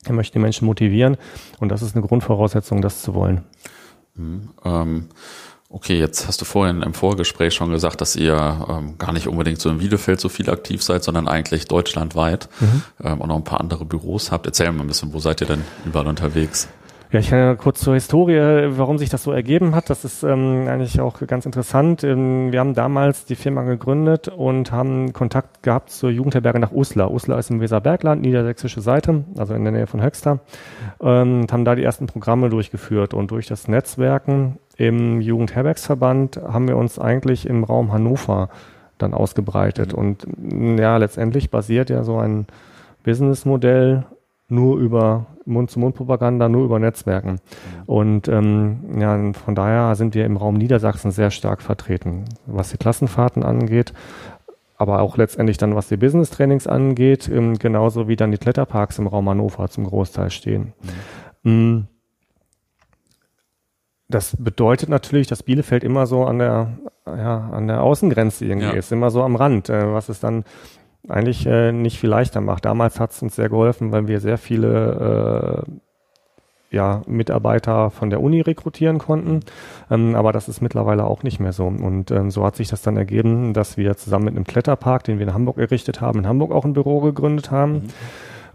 wir 0.04 0.14
möchten 0.14 0.38
die 0.38 0.42
Menschen 0.42 0.66
motivieren. 0.66 1.16
Und 1.58 1.70
das 1.70 1.82
ist 1.82 1.96
eine 1.96 2.06
Grundvoraussetzung, 2.06 2.82
das 2.82 3.02
zu 3.02 3.14
wollen. 3.14 3.42
Mhm, 4.14 4.50
ähm, 4.64 5.08
okay, 5.68 5.98
jetzt 5.98 6.28
hast 6.28 6.40
du 6.40 6.44
vorhin 6.44 6.82
im 6.82 6.94
Vorgespräch 6.94 7.52
schon 7.54 7.70
gesagt, 7.70 8.00
dass 8.00 8.14
ihr 8.14 8.36
ähm, 8.68 8.96
gar 8.96 9.12
nicht 9.12 9.26
unbedingt 9.26 9.60
so 9.60 9.68
in 9.68 9.78
Bielefeld 9.78 10.20
so 10.20 10.28
viel 10.28 10.48
aktiv 10.48 10.82
seid, 10.82 11.02
sondern 11.02 11.26
eigentlich 11.26 11.66
deutschlandweit 11.66 12.48
mhm. 12.60 12.82
ähm, 13.02 13.20
und 13.20 13.28
noch 13.28 13.36
ein 13.36 13.44
paar 13.44 13.60
andere 13.60 13.84
Büros 13.84 14.30
habt. 14.30 14.46
Erzähl 14.46 14.70
mal 14.70 14.84
ein 14.84 14.86
bisschen, 14.86 15.12
wo 15.12 15.18
seid 15.18 15.40
ihr 15.40 15.48
denn 15.48 15.64
überall 15.84 16.06
unterwegs? 16.06 16.68
Ja, 17.12 17.20
ich 17.20 17.30
kann 17.30 17.38
ja 17.38 17.54
kurz 17.54 17.80
zur 17.80 17.94
Historie, 17.94 18.40
warum 18.76 18.98
sich 18.98 19.10
das 19.10 19.22
so 19.22 19.30
ergeben 19.30 19.76
hat. 19.76 19.90
Das 19.90 20.04
ist 20.04 20.24
ähm, 20.24 20.66
eigentlich 20.66 21.00
auch 21.00 21.20
ganz 21.28 21.46
interessant. 21.46 22.02
Ähm, 22.02 22.50
wir 22.50 22.58
haben 22.58 22.74
damals 22.74 23.24
die 23.24 23.36
Firma 23.36 23.62
gegründet 23.62 24.26
und 24.26 24.72
haben 24.72 25.12
Kontakt 25.12 25.62
gehabt 25.62 25.90
zur 25.90 26.10
Jugendherberge 26.10 26.58
nach 26.58 26.72
Uslar. 26.72 27.12
Uslar 27.12 27.38
ist 27.38 27.50
im 27.50 27.60
Weserbergland, 27.60 28.22
niedersächsische 28.22 28.80
Seite, 28.80 29.24
also 29.38 29.54
in 29.54 29.62
der 29.62 29.72
Nähe 29.72 29.86
von 29.86 30.02
Höxter, 30.02 30.40
ähm, 31.00 31.42
und 31.42 31.52
haben 31.52 31.64
da 31.64 31.76
die 31.76 31.84
ersten 31.84 32.08
Programme 32.08 32.48
durchgeführt. 32.48 33.14
Und 33.14 33.30
durch 33.30 33.46
das 33.46 33.68
Netzwerken 33.68 34.58
im 34.76 35.20
Jugendherbergsverband 35.20 36.40
haben 36.42 36.66
wir 36.66 36.76
uns 36.76 36.98
eigentlich 36.98 37.48
im 37.48 37.62
Raum 37.62 37.92
Hannover 37.92 38.48
dann 38.98 39.14
ausgebreitet. 39.14 39.96
Mhm. 39.96 39.98
Und 39.98 40.78
ja, 40.80 40.96
letztendlich 40.96 41.50
basiert 41.50 41.88
ja 41.88 42.02
so 42.02 42.18
ein 42.18 42.46
Businessmodell 43.04 44.06
nur 44.48 44.78
über 44.78 45.26
Mund-zu-Mund-Propaganda, 45.44 46.48
nur 46.48 46.64
über 46.64 46.78
Netzwerken. 46.78 47.32
Mhm. 47.32 47.38
Und 47.86 48.28
ähm, 48.28 48.98
ja, 48.98 49.32
von 49.32 49.54
daher 49.54 49.94
sind 49.96 50.14
wir 50.14 50.24
im 50.24 50.36
Raum 50.36 50.54
Niedersachsen 50.54 51.10
sehr 51.10 51.30
stark 51.30 51.62
vertreten, 51.62 52.24
was 52.46 52.70
die 52.70 52.76
Klassenfahrten 52.76 53.42
angeht, 53.42 53.92
aber 54.76 55.00
auch 55.00 55.16
letztendlich 55.16 55.58
dann, 55.58 55.74
was 55.74 55.88
die 55.88 55.96
Business-Trainings 55.96 56.66
angeht, 56.66 57.28
ähm, 57.28 57.58
genauso 57.58 58.08
wie 58.08 58.16
dann 58.16 58.30
die 58.30 58.38
Kletterparks 58.38 58.98
im 58.98 59.06
Raum 59.06 59.28
Hannover 59.28 59.68
zum 59.68 59.84
Großteil 59.84 60.30
stehen. 60.30 60.72
Mhm. 61.42 61.52
Mm. 61.52 61.88
Das 64.08 64.36
bedeutet 64.38 64.88
natürlich, 64.88 65.26
dass 65.26 65.42
Bielefeld 65.42 65.82
immer 65.82 66.06
so 66.06 66.24
an 66.24 66.38
der, 66.38 66.78
ja, 67.06 67.50
an 67.50 67.66
der 67.66 67.82
Außengrenze 67.82 68.44
irgendwie 68.44 68.68
ja. 68.68 68.74
ist, 68.74 68.92
immer 68.92 69.10
so 69.10 69.24
am 69.24 69.34
Rand, 69.34 69.68
äh, 69.68 69.92
was 69.92 70.08
es 70.08 70.20
dann 70.20 70.44
eigentlich 71.08 71.46
äh, 71.46 71.72
nicht 71.72 71.98
viel 71.98 72.10
leichter 72.10 72.40
macht. 72.40 72.64
Damals 72.64 73.00
hat 73.00 73.12
es 73.12 73.22
uns 73.22 73.36
sehr 73.36 73.48
geholfen, 73.48 73.92
weil 73.92 74.08
wir 74.08 74.20
sehr 74.20 74.38
viele 74.38 75.64
äh, 75.66 75.70
ja, 76.70 77.02
Mitarbeiter 77.06 77.90
von 77.90 78.10
der 78.10 78.20
Uni 78.20 78.40
rekrutieren 78.40 78.98
konnten. 78.98 79.40
Ähm, 79.90 80.14
aber 80.14 80.32
das 80.32 80.48
ist 80.48 80.60
mittlerweile 80.60 81.04
auch 81.04 81.22
nicht 81.22 81.40
mehr 81.40 81.52
so. 81.52 81.66
Und 81.66 82.10
ähm, 82.10 82.30
so 82.30 82.44
hat 82.44 82.56
sich 82.56 82.68
das 82.68 82.82
dann 82.82 82.96
ergeben, 82.96 83.52
dass 83.54 83.76
wir 83.76 83.96
zusammen 83.96 84.26
mit 84.26 84.36
einem 84.36 84.44
Kletterpark, 84.44 85.04
den 85.04 85.18
wir 85.18 85.26
in 85.26 85.34
Hamburg 85.34 85.58
errichtet 85.58 86.00
haben, 86.00 86.20
in 86.20 86.26
Hamburg 86.26 86.52
auch 86.52 86.64
ein 86.64 86.72
Büro 86.72 87.00
gegründet 87.00 87.50
haben. 87.50 87.72
Mhm. 87.72 87.88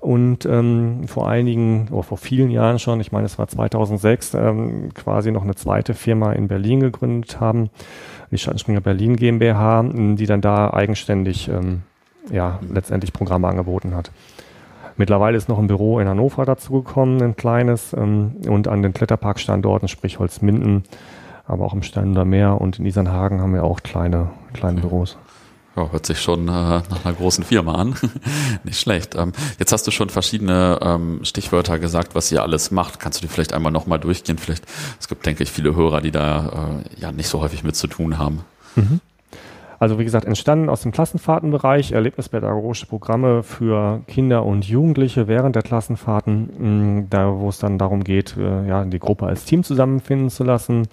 Und 0.02 0.46
ähm, 0.48 1.08
vor 1.08 1.30
einigen, 1.30 1.88
oder 1.92 2.02
vor 2.02 2.18
vielen 2.18 2.50
Jahren 2.50 2.80
schon, 2.80 3.00
ich 3.00 3.12
meine, 3.12 3.28
es 3.28 3.38
war 3.38 3.48
2006, 3.48 4.34
ähm, 4.34 4.90
quasi 4.96 5.32
noch 5.32 5.44
eine 5.44 5.54
zweite 5.54 5.94
Firma 5.94 6.34
in 6.34 6.48
Berlin 6.48 6.80
gegründet 6.80 7.40
haben, 7.40 7.70
die 8.32 8.40
Schattenspringer 8.40 8.82
Berlin 8.82 9.16
GmbH, 9.16 9.84
die 9.84 10.26
dann 10.26 10.42
da 10.42 10.74
eigenständig 10.74 11.50
ähm, 11.50 11.84
ja, 12.30 12.60
letztendlich 12.70 13.14
Programme 13.14 13.48
angeboten 13.48 13.96
hat. 13.96 14.12
Mittlerweile 14.98 15.38
ist 15.38 15.50
noch 15.50 15.58
ein 15.58 15.68
Büro 15.68 16.00
in 16.00 16.08
Hannover 16.08 16.46
dazugekommen, 16.46 17.22
ein 17.22 17.36
kleines, 17.36 17.94
ähm, 17.94 18.34
und 18.48 18.68
an 18.68 18.84
den 18.84 18.94
Kletterparkstandorten, 18.94 19.88
sprich 19.88 20.20
Holzminden, 20.20 20.84
aber 21.48 21.66
auch 21.66 21.74
im 21.74 21.84
Steiner 21.84 22.26
Meer 22.26 22.60
und 22.62 22.80
in 22.80 22.86
Isernhagen 22.86 23.42
haben 23.42 23.54
wir 23.54 23.64
auch 23.64 23.82
kleine, 23.82 24.32
kleine 24.54 24.80
okay. 24.80 24.88
Büros. 24.88 25.18
Ja, 25.76 25.90
hört 25.90 26.06
sich 26.06 26.20
schon 26.20 26.50
äh, 26.50 26.52
nach 26.52 27.06
einer 27.06 27.14
großen 27.14 27.46
Firma 27.46 27.76
an. 27.76 27.96
Nicht 28.66 28.80
schlecht. 28.80 29.16
Ähm, 29.16 29.32
jetzt 29.58 29.72
hast 29.72 29.88
du 29.88 29.92
schon 29.92 30.10
verschiedene 30.10 30.78
ähm, 30.82 31.22
Stichwörter 31.24 31.80
gesagt, 31.80 32.14
was 32.14 32.30
ihr 32.32 32.44
alles 32.44 32.72
macht. 32.72 33.00
Kannst 33.00 33.20
du 33.20 33.26
die 33.26 33.32
vielleicht 33.32 33.54
einmal 33.54 33.72
nochmal 33.72 33.98
durchgehen? 33.98 34.38
Vielleicht, 34.38 34.66
es 35.00 35.08
gibt, 35.08 35.26
denke 35.26 35.44
ich, 35.44 35.52
viele 35.52 35.74
Hörer, 35.74 36.02
die 36.02 36.12
da 36.12 36.82
äh, 36.84 37.00
ja 37.00 37.14
nicht 37.14 37.30
so 37.30 37.40
häufig 37.40 37.64
mit 37.64 37.78
zu 37.78 37.88
tun 37.88 38.18
haben. 38.18 38.42
Mhm. 38.76 39.00
Also 39.82 39.98
wie 39.98 40.04
gesagt, 40.04 40.26
entstanden 40.26 40.70
aus 40.70 40.84
dem 40.84 40.92
Klassenfahrtenbereich, 40.92 41.94
erlebnispädagogische 41.94 42.86
Programme 42.86 43.42
für 43.42 44.02
Kinder 44.06 44.46
und 44.46 44.64
Jugendliche 44.64 45.28
während 45.28 45.56
der 45.56 45.64
Klassenfahrten, 45.64 47.00
mh, 47.00 47.06
da 47.10 47.40
wo 47.40 47.50
es 47.50 47.58
dann 47.58 47.80
darum 47.80 48.04
geht, 48.04 48.38
äh, 48.38 48.68
ja, 48.68 48.86
die 48.86 49.00
Gruppe 49.00 49.26
als 49.26 49.44
Team 49.46 49.64
zusammenfinden 49.64 50.30
zu 50.30 50.44
lassen. 50.44 50.88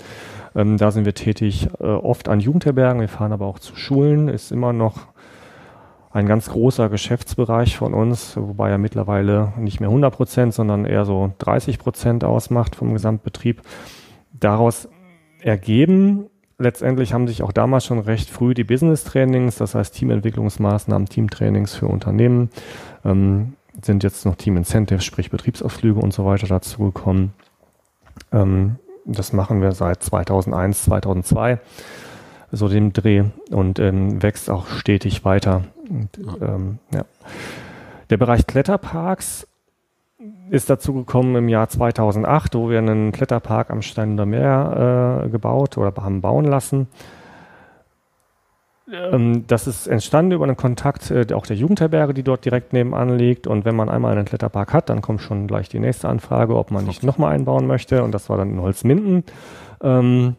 Ähm, 0.56 0.78
da 0.78 0.90
sind 0.90 1.04
wir 1.04 1.12
tätig, 1.12 1.68
äh, 1.80 1.84
oft 1.84 2.30
an 2.30 2.40
Jugendherbergen, 2.40 3.02
wir 3.02 3.10
fahren 3.10 3.32
aber 3.32 3.44
auch 3.44 3.58
zu 3.58 3.76
Schulen, 3.76 4.28
ist 4.28 4.52
immer 4.52 4.72
noch 4.72 4.96
ein 6.10 6.24
ganz 6.24 6.48
großer 6.48 6.88
Geschäftsbereich 6.88 7.76
von 7.76 7.92
uns, 7.92 8.38
wobei 8.38 8.70
er 8.70 8.78
mittlerweile 8.78 9.52
nicht 9.58 9.80
mehr 9.80 9.90
100 9.90 10.14
Prozent, 10.14 10.54
sondern 10.54 10.86
eher 10.86 11.04
so 11.04 11.34
30 11.36 11.78
Prozent 11.78 12.24
ausmacht 12.24 12.74
vom 12.74 12.94
Gesamtbetrieb. 12.94 13.60
Daraus 14.32 14.88
ergeben 15.42 16.30
letztendlich 16.58 17.12
haben 17.12 17.28
sich 17.28 17.42
auch 17.42 17.52
damals 17.52 17.86
schon 17.86 18.00
recht 18.00 18.28
früh 18.28 18.52
die 18.52 18.64
Business-Trainings, 18.64 19.56
das 19.56 19.74
heißt 19.74 19.94
Teamentwicklungsmaßnahmen, 19.94 21.08
Teamtrainings 21.08 21.74
für 21.74 21.86
Unternehmen, 21.86 22.50
ähm, 23.04 23.54
sind 23.80 24.02
jetzt 24.02 24.26
noch 24.26 24.34
Team-Incentives, 24.34 25.04
sprich 25.04 25.30
Betriebsausflüge 25.30 26.00
und 26.00 26.12
so 26.12 26.24
weiter 26.24 26.48
dazugekommen. 26.48 27.32
Ähm, 28.32 28.76
das 29.04 29.32
machen 29.32 29.62
wir 29.62 29.72
seit 29.72 30.02
2001, 30.02 30.84
2002 30.84 31.60
so 32.50 32.68
dem 32.68 32.92
Dreh 32.92 33.24
und 33.50 33.78
ähm, 33.78 34.22
wächst 34.22 34.50
auch 34.50 34.66
stetig 34.66 35.24
weiter. 35.24 35.64
Und, 35.88 36.08
ähm, 36.40 36.78
ja. 36.92 37.04
Der 38.10 38.16
Bereich 38.16 38.46
Kletterparks 38.46 39.46
ist 40.50 40.68
dazu 40.68 40.94
gekommen 40.94 41.36
im 41.36 41.48
Jahr 41.48 41.68
2008, 41.68 42.54
wo 42.54 42.70
wir 42.70 42.78
einen 42.78 43.12
Kletterpark 43.12 43.70
am 43.70 43.82
Steiner 43.82 44.26
Meer 44.26 45.24
äh, 45.24 45.28
gebaut 45.28 45.78
oder 45.78 45.92
haben 46.02 46.20
bauen 46.20 46.44
lassen. 46.44 46.88
Ähm, 48.92 49.46
das 49.46 49.66
ist 49.66 49.86
entstanden 49.86 50.32
über 50.32 50.44
einen 50.44 50.56
Kontakt 50.56 51.10
äh, 51.10 51.26
auch 51.32 51.46
der 51.46 51.56
Jugendherberge, 51.56 52.14
die 52.14 52.22
dort 52.22 52.44
direkt 52.44 52.72
nebenan 52.72 53.16
liegt. 53.16 53.46
Und 53.46 53.64
wenn 53.64 53.76
man 53.76 53.88
einmal 53.88 54.12
einen 54.12 54.24
Kletterpark 54.24 54.72
hat, 54.72 54.88
dann 54.88 55.02
kommt 55.02 55.20
schon 55.20 55.46
gleich 55.46 55.68
die 55.68 55.78
nächste 55.78 56.08
Anfrage, 56.08 56.56
ob 56.56 56.70
man 56.70 56.84
nicht 56.84 57.02
nochmal 57.02 57.34
einbauen 57.34 57.66
möchte. 57.66 58.02
Und 58.02 58.12
das 58.12 58.28
war 58.28 58.38
dann 58.38 58.50
in 58.50 58.60
Holzminden. 58.60 59.24
Ähm, 59.82 60.36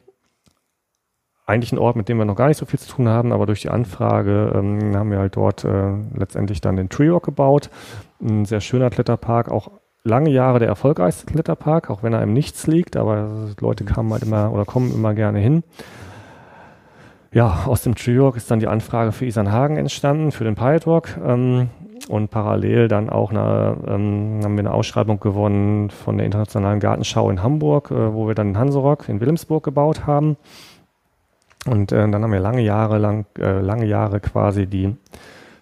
eigentlich 1.50 1.72
ein 1.72 1.80
Ort, 1.80 1.96
mit 1.96 2.08
dem 2.08 2.18
wir 2.18 2.26
noch 2.26 2.36
gar 2.36 2.48
nicht 2.48 2.58
so 2.58 2.66
viel 2.66 2.80
zu 2.80 2.90
tun 2.90 3.10
haben, 3.10 3.32
aber 3.32 3.46
durch 3.46 3.62
die 3.62 3.70
Anfrage 3.70 4.54
ähm, 4.56 4.96
haben 4.96 5.12
wir 5.12 5.20
halt 5.20 5.36
dort 5.36 5.66
äh, 5.66 5.94
letztendlich 6.16 6.62
dann 6.62 6.76
den 6.76 6.90
Treerock 6.90 7.26
gebaut. 7.26 7.70
Ein 8.22 8.46
sehr 8.46 8.62
schöner 8.62 8.90
Kletterpark, 8.90 9.50
auch 9.50 9.72
lange 10.04 10.30
Jahre 10.30 10.60
der 10.60 10.68
erfolgreichste 10.68 11.26
Kletterpark, 11.26 11.90
auch 11.90 12.04
wenn 12.04 12.14
er 12.14 12.22
im 12.22 12.34
Nichts 12.34 12.68
liegt, 12.68 12.96
aber 12.96 13.28
Leute 13.60 13.84
kamen 13.84 14.12
halt 14.14 14.24
immer 14.24 14.54
oder 14.54 14.66
kommen 14.66 14.94
immer 14.94 15.14
gerne 15.14 15.40
hin. 15.40 15.64
Ja, 17.32 17.66
aus 17.66 17.84
dem 17.84 17.96
Treerock 17.96 18.38
ist 18.38 18.50
dann 18.50 18.60
die 18.60 18.68
Anfrage 18.68 19.12
für 19.12 19.26
Isernhagen 19.26 19.78
entstanden, 19.78 20.32
für 20.32 20.44
den 20.44 20.56
Pirate 20.56 20.86
Rock. 20.86 21.18
Ähm, 21.24 21.70
und 22.08 22.32
parallel 22.32 22.88
dann 22.88 23.10
auch 23.10 23.30
eine, 23.30 23.78
ähm, 23.88 24.40
haben 24.44 24.56
wir 24.56 24.62
eine 24.62 24.74
Ausschreibung 24.74 25.20
gewonnen 25.20 25.92
von 25.92 26.18
der 26.18 26.26
Internationalen 26.26 26.80
Gartenschau 26.80 27.30
in 27.30 27.44
Hamburg, 27.44 27.92
äh, 27.92 28.14
wo 28.14 28.28
wir 28.28 28.34
dann 28.34 28.48
den 28.48 28.58
Hanserock 28.58 29.10
in 29.10 29.20
Wilhelmsburg 29.20 29.64
gebaut 29.64 30.08
haben. 30.08 30.38
Und 31.66 31.92
äh, 31.92 32.10
dann 32.10 32.24
haben 32.24 32.32
wir 32.32 32.40
lange 32.40 32.62
Jahre 32.62 32.98
lang, 32.98 33.26
äh, 33.38 33.60
lange 33.60 33.86
Jahre 33.86 34.20
quasi 34.20 34.66
die 34.66 34.96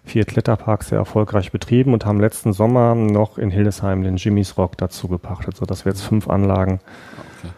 vier 0.04 0.24
Kletterparks 0.24 0.88
sehr 0.88 0.98
erfolgreich 0.98 1.52
betrieben 1.52 1.92
und 1.92 2.06
haben 2.06 2.20
letzten 2.20 2.52
Sommer 2.52 2.94
noch 2.94 3.38
in 3.38 3.50
Hildesheim 3.50 4.02
den 4.02 4.16
Jimmy's 4.16 4.56
Rock 4.56 4.76
dazu 4.78 5.08
gepachtet, 5.08 5.56
sodass 5.56 5.84
wir 5.84 5.92
jetzt 5.92 6.02
fünf 6.02 6.28
Anlagen 6.28 6.80
okay. 7.40 7.52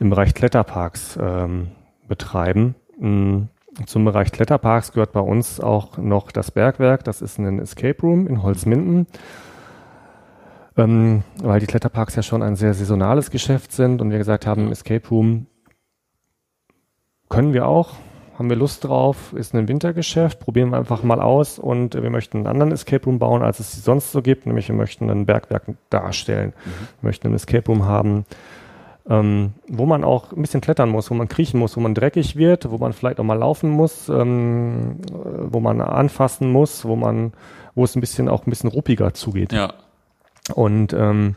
im 0.00 0.10
Bereich 0.10 0.34
Kletterparks 0.34 1.18
ähm, 1.20 1.68
betreiben. 2.08 2.74
Mhm. 2.98 3.48
Zum 3.86 4.04
Bereich 4.04 4.32
Kletterparks 4.32 4.92
gehört 4.92 5.12
bei 5.12 5.20
uns 5.20 5.60
auch 5.60 5.98
noch 5.98 6.32
das 6.32 6.50
Bergwerk. 6.50 7.04
Das 7.04 7.22
ist 7.22 7.38
ein 7.38 7.60
Escape 7.60 8.02
Room 8.02 8.26
in 8.26 8.42
Holzminden. 8.42 9.06
Ähm, 10.76 11.22
weil 11.40 11.60
die 11.60 11.66
Kletterparks 11.66 12.16
ja 12.16 12.22
schon 12.22 12.42
ein 12.42 12.56
sehr 12.56 12.74
saisonales 12.74 13.30
Geschäft 13.30 13.72
sind 13.72 14.00
und 14.00 14.10
wir 14.10 14.18
gesagt 14.18 14.46
haben, 14.46 14.72
Escape 14.72 15.06
Room 15.08 15.47
können 17.28 17.52
wir 17.52 17.66
auch, 17.66 17.90
haben 18.38 18.48
wir 18.48 18.56
Lust 18.56 18.84
drauf, 18.84 19.32
ist 19.34 19.54
ein 19.54 19.68
Wintergeschäft, 19.68 20.38
probieren 20.40 20.70
wir 20.70 20.78
einfach 20.78 21.02
mal 21.02 21.20
aus 21.20 21.58
und 21.58 21.94
wir 21.94 22.10
möchten 22.10 22.38
einen 22.38 22.46
anderen 22.46 22.72
Escape 22.72 23.04
Room 23.04 23.18
bauen, 23.18 23.42
als 23.42 23.58
es 23.60 23.84
sonst 23.84 24.12
so 24.12 24.22
gibt, 24.22 24.46
nämlich 24.46 24.68
wir 24.68 24.76
möchten 24.76 25.10
ein 25.10 25.26
Bergwerk 25.26 25.64
darstellen, 25.90 26.52
mhm. 26.64 26.70
wir 27.00 27.08
möchten 27.08 27.28
ein 27.28 27.34
Escape 27.34 27.66
Room 27.66 27.84
haben, 27.84 28.24
ähm, 29.08 29.54
wo 29.66 29.86
man 29.86 30.04
auch 30.04 30.32
ein 30.32 30.42
bisschen 30.42 30.60
klettern 30.60 30.90
muss, 30.90 31.10
wo 31.10 31.14
man 31.14 31.28
kriechen 31.28 31.58
muss, 31.58 31.76
wo 31.76 31.80
man 31.80 31.94
dreckig 31.94 32.36
wird, 32.36 32.70
wo 32.70 32.78
man 32.78 32.92
vielleicht 32.92 33.18
auch 33.18 33.24
mal 33.24 33.38
laufen 33.38 33.70
muss, 33.70 34.08
ähm, 34.08 34.98
wo 35.12 35.60
man 35.60 35.80
anfassen 35.80 36.52
muss, 36.52 36.84
wo 36.84 36.94
man, 36.94 37.32
wo 37.74 37.84
es 37.84 37.96
ein 37.96 38.00
bisschen 38.00 38.28
auch 38.28 38.46
ein 38.46 38.50
bisschen 38.50 38.70
ruppiger 38.70 39.14
zugeht. 39.14 39.52
Ja. 39.52 39.74
Und 40.54 40.92
ähm, 40.92 41.36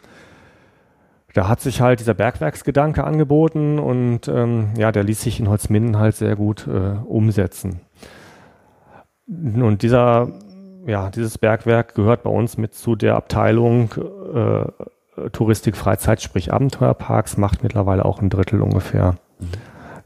da 1.34 1.48
hat 1.48 1.62
sich 1.62 1.82
halt 1.82 2.00
dieser 2.00 2.14
Bergwerksgedanke 2.14 3.04
angeboten 3.04 3.80
und 3.80 4.28
ähm, 4.28 4.70
ja, 4.78 4.92
der 4.92 5.04
ließ 5.04 5.22
sich 5.22 5.40
in 5.40 5.50
Holzminden 5.50 5.98
halt 5.98 6.16
sehr 6.16 6.36
gut 6.36 6.68
äh, 6.68 6.98
umsetzen. 7.06 7.82
Und 9.28 9.82
dieser, 9.82 10.28
ja, 10.86 11.10
dieses 11.10 11.38
Bergwerk 11.38 11.96
gehört 11.96 12.24
bei 12.24 12.30
uns 12.30 12.58
mit 12.58 12.74
zu 12.74 12.96
der 12.96 13.16
Abteilung 13.16 13.92
äh, 14.34 15.30
Touristik, 15.30 15.78
Freizeit, 15.78 16.22
sprich 16.22 16.52
Abenteuerparks, 16.52 17.38
macht 17.38 17.64
mittlerweile 17.64 18.06
auch 18.06 18.22
ein 18.22 18.30
Drittel 18.30 18.62
ungefähr 18.62 19.16
mhm. 19.40 19.48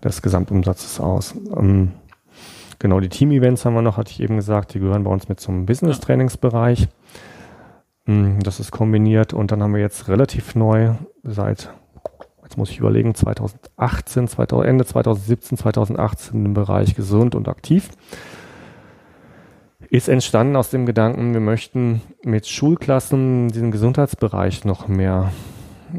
des 0.03 0.21
Gesamtumsatzes 0.21 0.99
aus. 0.99 1.35
Ähm, 1.55 1.93
genau, 2.77 2.99
die 2.99 3.09
Team-Events 3.09 3.65
haben 3.65 3.73
wir 3.73 3.81
noch, 3.81 3.97
hatte 3.97 4.11
ich 4.11 4.19
eben 4.19 4.35
gesagt, 4.35 4.73
die 4.73 4.79
gehören 4.79 5.03
bei 5.03 5.11
uns 5.11 5.27
mit 5.27 5.39
zum 5.39 5.65
Business-Trainingsbereich. 5.65 6.81
Ja. 6.81 6.87
Hm, 8.05 8.39
das 8.41 8.59
ist 8.59 8.71
kombiniert 8.71 9.33
und 9.33 9.51
dann 9.51 9.63
haben 9.63 9.73
wir 9.73 9.81
jetzt 9.81 10.07
relativ 10.07 10.55
neu 10.55 10.93
seit, 11.23 11.73
jetzt 12.43 12.57
muss 12.57 12.69
ich 12.69 12.79
überlegen, 12.79 13.15
2018, 13.15 14.27
2000, 14.27 14.69
Ende 14.69 14.85
2017, 14.85 15.57
2018 15.57 16.45
im 16.45 16.53
Bereich 16.53 16.95
gesund 16.95 17.33
und 17.33 17.47
aktiv. 17.47 17.89
Ist 19.89 20.09
entstanden 20.09 20.55
aus 20.55 20.69
dem 20.69 20.85
Gedanken, 20.85 21.33
wir 21.33 21.41
möchten 21.41 22.01
mit 22.23 22.47
Schulklassen 22.47 23.49
diesen 23.49 23.71
Gesundheitsbereich 23.71 24.65
noch 24.65 24.87
mehr 24.87 25.31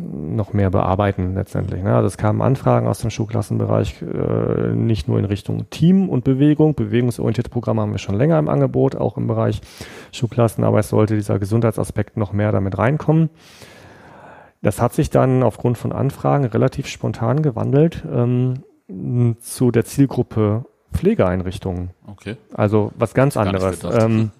noch 0.01 0.53
mehr 0.53 0.71
bearbeiten 0.71 1.35
letztendlich. 1.35 1.83
Ne? 1.83 1.95
Also 1.95 2.07
es 2.07 2.17
kamen 2.17 2.43
Anfragen 2.43 2.87
aus 2.87 2.99
dem 2.99 3.11
Schulklassenbereich 3.11 4.03
äh, 4.03 4.75
nicht 4.75 5.09
nur 5.09 5.19
in 5.19 5.25
Richtung 5.25 5.71
Team 5.71 6.09
und 6.09 6.25
Bewegung. 6.25 6.75
Bewegungsorientierte 6.75 7.51
Programme 7.51 7.83
haben 7.83 7.93
wir 7.93 7.99
schon 7.99 8.17
länger 8.17 8.39
im 8.39 8.49
Angebot, 8.49 8.97
auch 8.97 9.17
im 9.17 9.27
Bereich 9.27 9.61
Schulklassen, 10.13 10.65
aber 10.65 10.79
es 10.79 10.89
sollte 10.89 11.15
dieser 11.15 11.39
Gesundheitsaspekt 11.39 12.17
noch 12.17 12.33
mehr 12.33 12.53
damit 12.53 12.79
reinkommen. 12.79 13.31
Das 14.63 14.81
hat 14.81 14.95
sich 14.95 15.11
dann 15.11 15.43
aufgrund 15.43 15.79
von 15.79 15.93
Anfragen 15.93 16.45
relativ 16.47 16.87
spontan 16.87 17.43
gewandelt 17.43 18.05
ähm, 18.11 18.63
zu 19.41 19.71
der 19.71 19.85
Zielgruppe 19.85 20.65
Pflegeeinrichtungen. 20.93 21.91
Okay. 22.07 22.37
Also 22.53 22.93
was 22.97 23.15
ganz 23.15 23.37
anderes. 23.37 23.85
Ähm, 23.85 24.31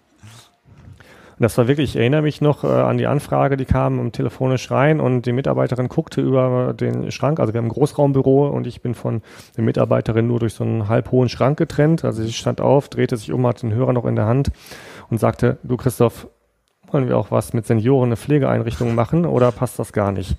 und 1.39 1.43
das 1.43 1.59
war 1.59 1.69
wirklich, 1.69 1.91
ich 1.91 1.97
erinnere 1.97 2.23
mich 2.23 2.41
noch 2.41 2.65
äh, 2.65 2.69
an 2.69 2.97
die 2.97 3.07
Anfrage, 3.07 3.59
die 3.59 3.67
kam 3.67 4.11
telefonisch 4.11 4.71
rein 4.71 5.01
und 5.01 5.27
die 5.27 5.33
Mitarbeiterin 5.33 5.89
guckte 5.89 6.23
über 6.23 6.73
den 6.73 7.11
Schrank. 7.11 7.41
Also 7.41 7.53
wir 7.53 7.59
haben 7.59 7.67
ein 7.67 7.71
Großraumbüro 7.71 8.49
und 8.49 8.67
ich 8.67 8.81
bin 8.81 8.95
von 8.95 9.21
der 9.55 9.63
Mitarbeiterin 9.63 10.27
nur 10.27 10.41
durch 10.41 10.55
so 10.55 10.65
einen 10.65 10.89
halb 10.89 11.11
hohen 11.11 11.29
Schrank 11.29 11.59
getrennt. 11.59 12.07
Also 12.07 12.23
sie 12.23 12.33
stand 12.33 12.63
auf, 12.63 12.89
drehte 12.89 13.19
sich 13.19 13.33
um, 13.33 13.47
hat 13.47 13.63
den 13.63 13.75
Hörer 13.75 13.93
noch 13.93 14.07
in 14.07 14.17
der 14.17 14.25
Hand 14.25 14.51
und 15.11 15.21
sagte, 15.21 15.59
du 15.63 15.77
Christoph, 15.77 16.27
wollen 16.91 17.07
wir 17.07 17.19
auch 17.19 17.31
was 17.31 17.53
mit 17.53 17.67
Senioren, 17.67 18.09
eine 18.09 18.17
Pflegeeinrichtung 18.17 18.95
machen 18.95 19.27
oder 19.27 19.53
passt 19.53 19.79
das 19.79 19.93
gar 19.93 20.13
nicht? 20.13 20.37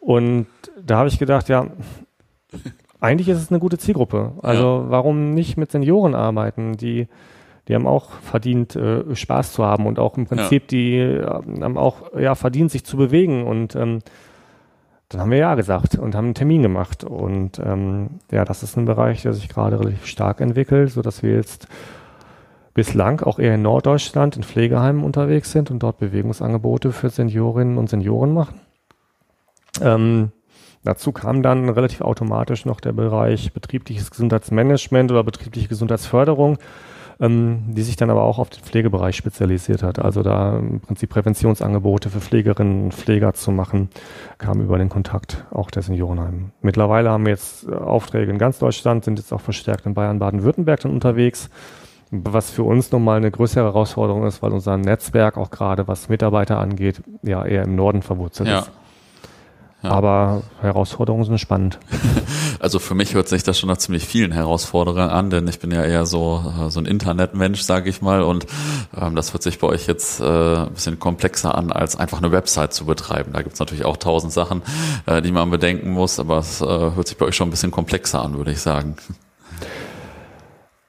Und 0.00 0.46
da 0.82 0.96
habe 0.96 1.08
ich 1.08 1.18
gedacht, 1.18 1.50
ja, 1.50 1.66
eigentlich 2.98 3.28
ist 3.28 3.42
es 3.42 3.50
eine 3.50 3.58
gute 3.58 3.76
Zielgruppe. 3.76 4.32
Also 4.40 4.84
ja. 4.84 4.90
warum 4.90 5.34
nicht 5.34 5.58
mit 5.58 5.70
Senioren 5.70 6.14
arbeiten, 6.14 6.78
die 6.78 7.08
die 7.68 7.74
haben 7.74 7.86
auch 7.86 8.10
verdient, 8.10 8.76
äh, 8.76 9.14
Spaß 9.14 9.52
zu 9.52 9.64
haben 9.64 9.86
und 9.86 9.98
auch 9.98 10.16
im 10.16 10.26
Prinzip, 10.26 10.64
ja. 10.64 10.68
die 10.68 10.96
äh, 10.98 11.24
haben 11.26 11.78
auch 11.78 12.14
ja 12.18 12.34
verdient, 12.34 12.70
sich 12.70 12.84
zu 12.84 12.96
bewegen 12.96 13.44
und 13.44 13.74
ähm, 13.74 14.00
dann 15.08 15.20
haben 15.20 15.30
wir 15.30 15.38
ja 15.38 15.54
gesagt 15.54 15.96
und 15.96 16.14
haben 16.14 16.26
einen 16.26 16.34
Termin 16.34 16.62
gemacht 16.62 17.04
und 17.04 17.58
ähm, 17.58 18.20
ja, 18.30 18.44
das 18.44 18.62
ist 18.62 18.76
ein 18.76 18.84
Bereich, 18.84 19.22
der 19.22 19.32
sich 19.32 19.48
gerade 19.48 19.78
relativ 19.78 20.06
stark 20.06 20.40
entwickelt, 20.40 20.90
so 20.90 21.02
dass 21.02 21.22
wir 21.22 21.34
jetzt 21.34 21.68
bislang 22.74 23.20
auch 23.20 23.38
eher 23.38 23.54
in 23.54 23.62
Norddeutschland 23.62 24.36
in 24.36 24.42
Pflegeheimen 24.42 25.04
unterwegs 25.04 25.52
sind 25.52 25.70
und 25.70 25.82
dort 25.82 25.98
Bewegungsangebote 25.98 26.92
für 26.92 27.08
Seniorinnen 27.08 27.78
und 27.78 27.88
Senioren 27.88 28.34
machen. 28.34 28.60
Ähm, 29.80 30.32
dazu 30.82 31.12
kam 31.12 31.42
dann 31.42 31.68
relativ 31.68 32.00
automatisch 32.00 32.66
noch 32.66 32.80
der 32.80 32.92
Bereich 32.92 33.52
betriebliches 33.52 34.10
Gesundheitsmanagement 34.10 35.12
oder 35.12 35.22
betriebliche 35.22 35.68
Gesundheitsförderung 35.68 36.58
die 37.18 37.82
sich 37.82 37.96
dann 37.96 38.10
aber 38.10 38.22
auch 38.22 38.38
auf 38.38 38.50
den 38.50 38.62
Pflegebereich 38.62 39.16
spezialisiert 39.16 39.82
hat. 39.82 39.98
Also 39.98 40.22
da 40.22 40.58
im 40.58 40.80
Prinzip 40.80 41.10
Präventionsangebote 41.10 42.10
für 42.10 42.20
Pflegerinnen 42.20 42.84
und 42.84 42.94
Pfleger 42.94 43.34
zu 43.34 43.52
machen, 43.52 43.88
kam 44.38 44.60
über 44.60 44.78
den 44.78 44.88
Kontakt 44.88 45.44
auch 45.52 45.70
der 45.70 45.82
Seniorenheim. 45.82 46.50
Mittlerweile 46.60 47.10
haben 47.10 47.24
wir 47.24 47.30
jetzt 47.30 47.68
äh, 47.68 47.74
Aufträge 47.74 48.32
in 48.32 48.38
ganz 48.38 48.58
Deutschland, 48.58 49.04
sind 49.04 49.18
jetzt 49.18 49.32
auch 49.32 49.40
verstärkt 49.40 49.86
in 49.86 49.94
Bayern, 49.94 50.18
Baden-Württemberg 50.18 50.80
dann 50.80 50.92
unterwegs 50.92 51.50
was 52.22 52.50
für 52.50 52.62
uns 52.62 52.92
nochmal 52.92 53.16
eine 53.16 53.30
größere 53.30 53.64
Herausforderung 53.64 54.24
ist, 54.24 54.40
weil 54.40 54.52
unser 54.52 54.76
Netzwerk 54.76 55.36
auch 55.36 55.50
gerade 55.50 55.88
was 55.88 56.08
Mitarbeiter 56.08 56.60
angeht, 56.60 57.02
ja 57.22 57.44
eher 57.44 57.64
im 57.64 57.74
Norden 57.74 58.02
verwurzelt 58.02 58.48
ja. 58.48 58.60
ist. 58.60 58.70
Ja. 59.84 59.90
Aber 59.90 60.42
Herausforderungen 60.60 61.24
sind 61.24 61.38
spannend. 61.38 61.78
Also 62.60 62.78
für 62.78 62.94
mich 62.94 63.12
hört 63.12 63.28
sich 63.28 63.42
das 63.42 63.58
schon 63.58 63.68
nach 63.68 63.76
ziemlich 63.76 64.06
vielen 64.06 64.32
Herausforderungen 64.32 65.10
an, 65.10 65.28
denn 65.28 65.46
ich 65.48 65.58
bin 65.58 65.70
ja 65.70 65.84
eher 65.84 66.06
so 66.06 66.42
äh, 66.46 66.70
so 66.70 66.80
ein 66.80 66.86
Internetmensch, 66.86 67.60
sage 67.60 67.90
ich 67.90 68.00
mal, 68.00 68.22
und 68.22 68.46
ähm, 68.98 69.16
das 69.16 69.34
hört 69.34 69.42
sich 69.42 69.58
bei 69.58 69.66
euch 69.66 69.86
jetzt 69.86 70.20
äh, 70.20 70.24
ein 70.24 70.72
bisschen 70.72 70.98
komplexer 70.98 71.58
an, 71.58 71.72
als 71.72 71.96
einfach 71.96 72.18
eine 72.18 72.32
Website 72.32 72.72
zu 72.72 72.86
betreiben. 72.86 73.32
Da 73.34 73.42
gibt's 73.42 73.58
natürlich 73.58 73.84
auch 73.84 73.98
tausend 73.98 74.32
Sachen, 74.32 74.62
äh, 75.04 75.20
die 75.20 75.30
man 75.30 75.50
bedenken 75.50 75.90
muss, 75.90 76.18
aber 76.18 76.38
es 76.38 76.62
äh, 76.62 76.64
hört 76.64 77.06
sich 77.06 77.18
bei 77.18 77.26
euch 77.26 77.36
schon 77.36 77.48
ein 77.48 77.50
bisschen 77.50 77.72
komplexer 77.72 78.22
an, 78.22 78.38
würde 78.38 78.52
ich 78.52 78.60
sagen. 78.60 78.96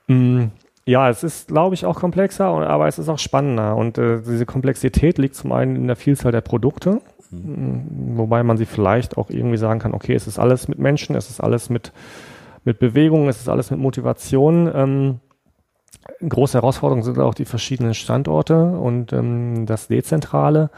Mm, 0.08 0.52
ja, 0.88 1.10
es 1.10 1.24
ist, 1.24 1.48
glaube 1.48 1.74
ich, 1.74 1.84
auch 1.84 1.98
komplexer, 1.98 2.44
aber 2.44 2.86
es 2.86 3.00
ist 3.00 3.08
auch 3.08 3.18
spannender. 3.18 3.74
Und 3.74 3.98
äh, 3.98 4.22
diese 4.22 4.46
Komplexität 4.46 5.18
liegt 5.18 5.34
zum 5.34 5.50
einen 5.50 5.74
in 5.74 5.88
der 5.88 5.96
Vielzahl 5.96 6.30
der 6.30 6.42
Produkte, 6.42 7.00
mhm. 7.30 8.16
wobei 8.16 8.42
man 8.42 8.56
sie 8.56 8.66
vielleicht 8.66 9.16
auch 9.16 9.30
irgendwie 9.30 9.56
sagen 9.56 9.80
kann, 9.80 9.94
okay, 9.94 10.14
es 10.14 10.26
ist 10.26 10.38
alles 10.38 10.68
mit 10.68 10.78
Menschen, 10.78 11.16
es 11.16 11.30
ist 11.30 11.40
alles 11.40 11.70
mit, 11.70 11.92
mit 12.64 12.78
Bewegung, 12.78 13.28
es 13.28 13.40
ist 13.40 13.48
alles 13.48 13.70
mit 13.70 13.80
Motivation. 13.80 14.70
Ähm, 14.74 15.20
große 16.26 16.58
Herausforderungen 16.58 17.02
sind 17.02 17.18
auch 17.18 17.34
die 17.34 17.44
verschiedenen 17.44 17.94
Standorte 17.94 18.78
und 18.78 19.12
ähm, 19.12 19.66
das 19.66 19.88
Dezentrale. 19.88 20.70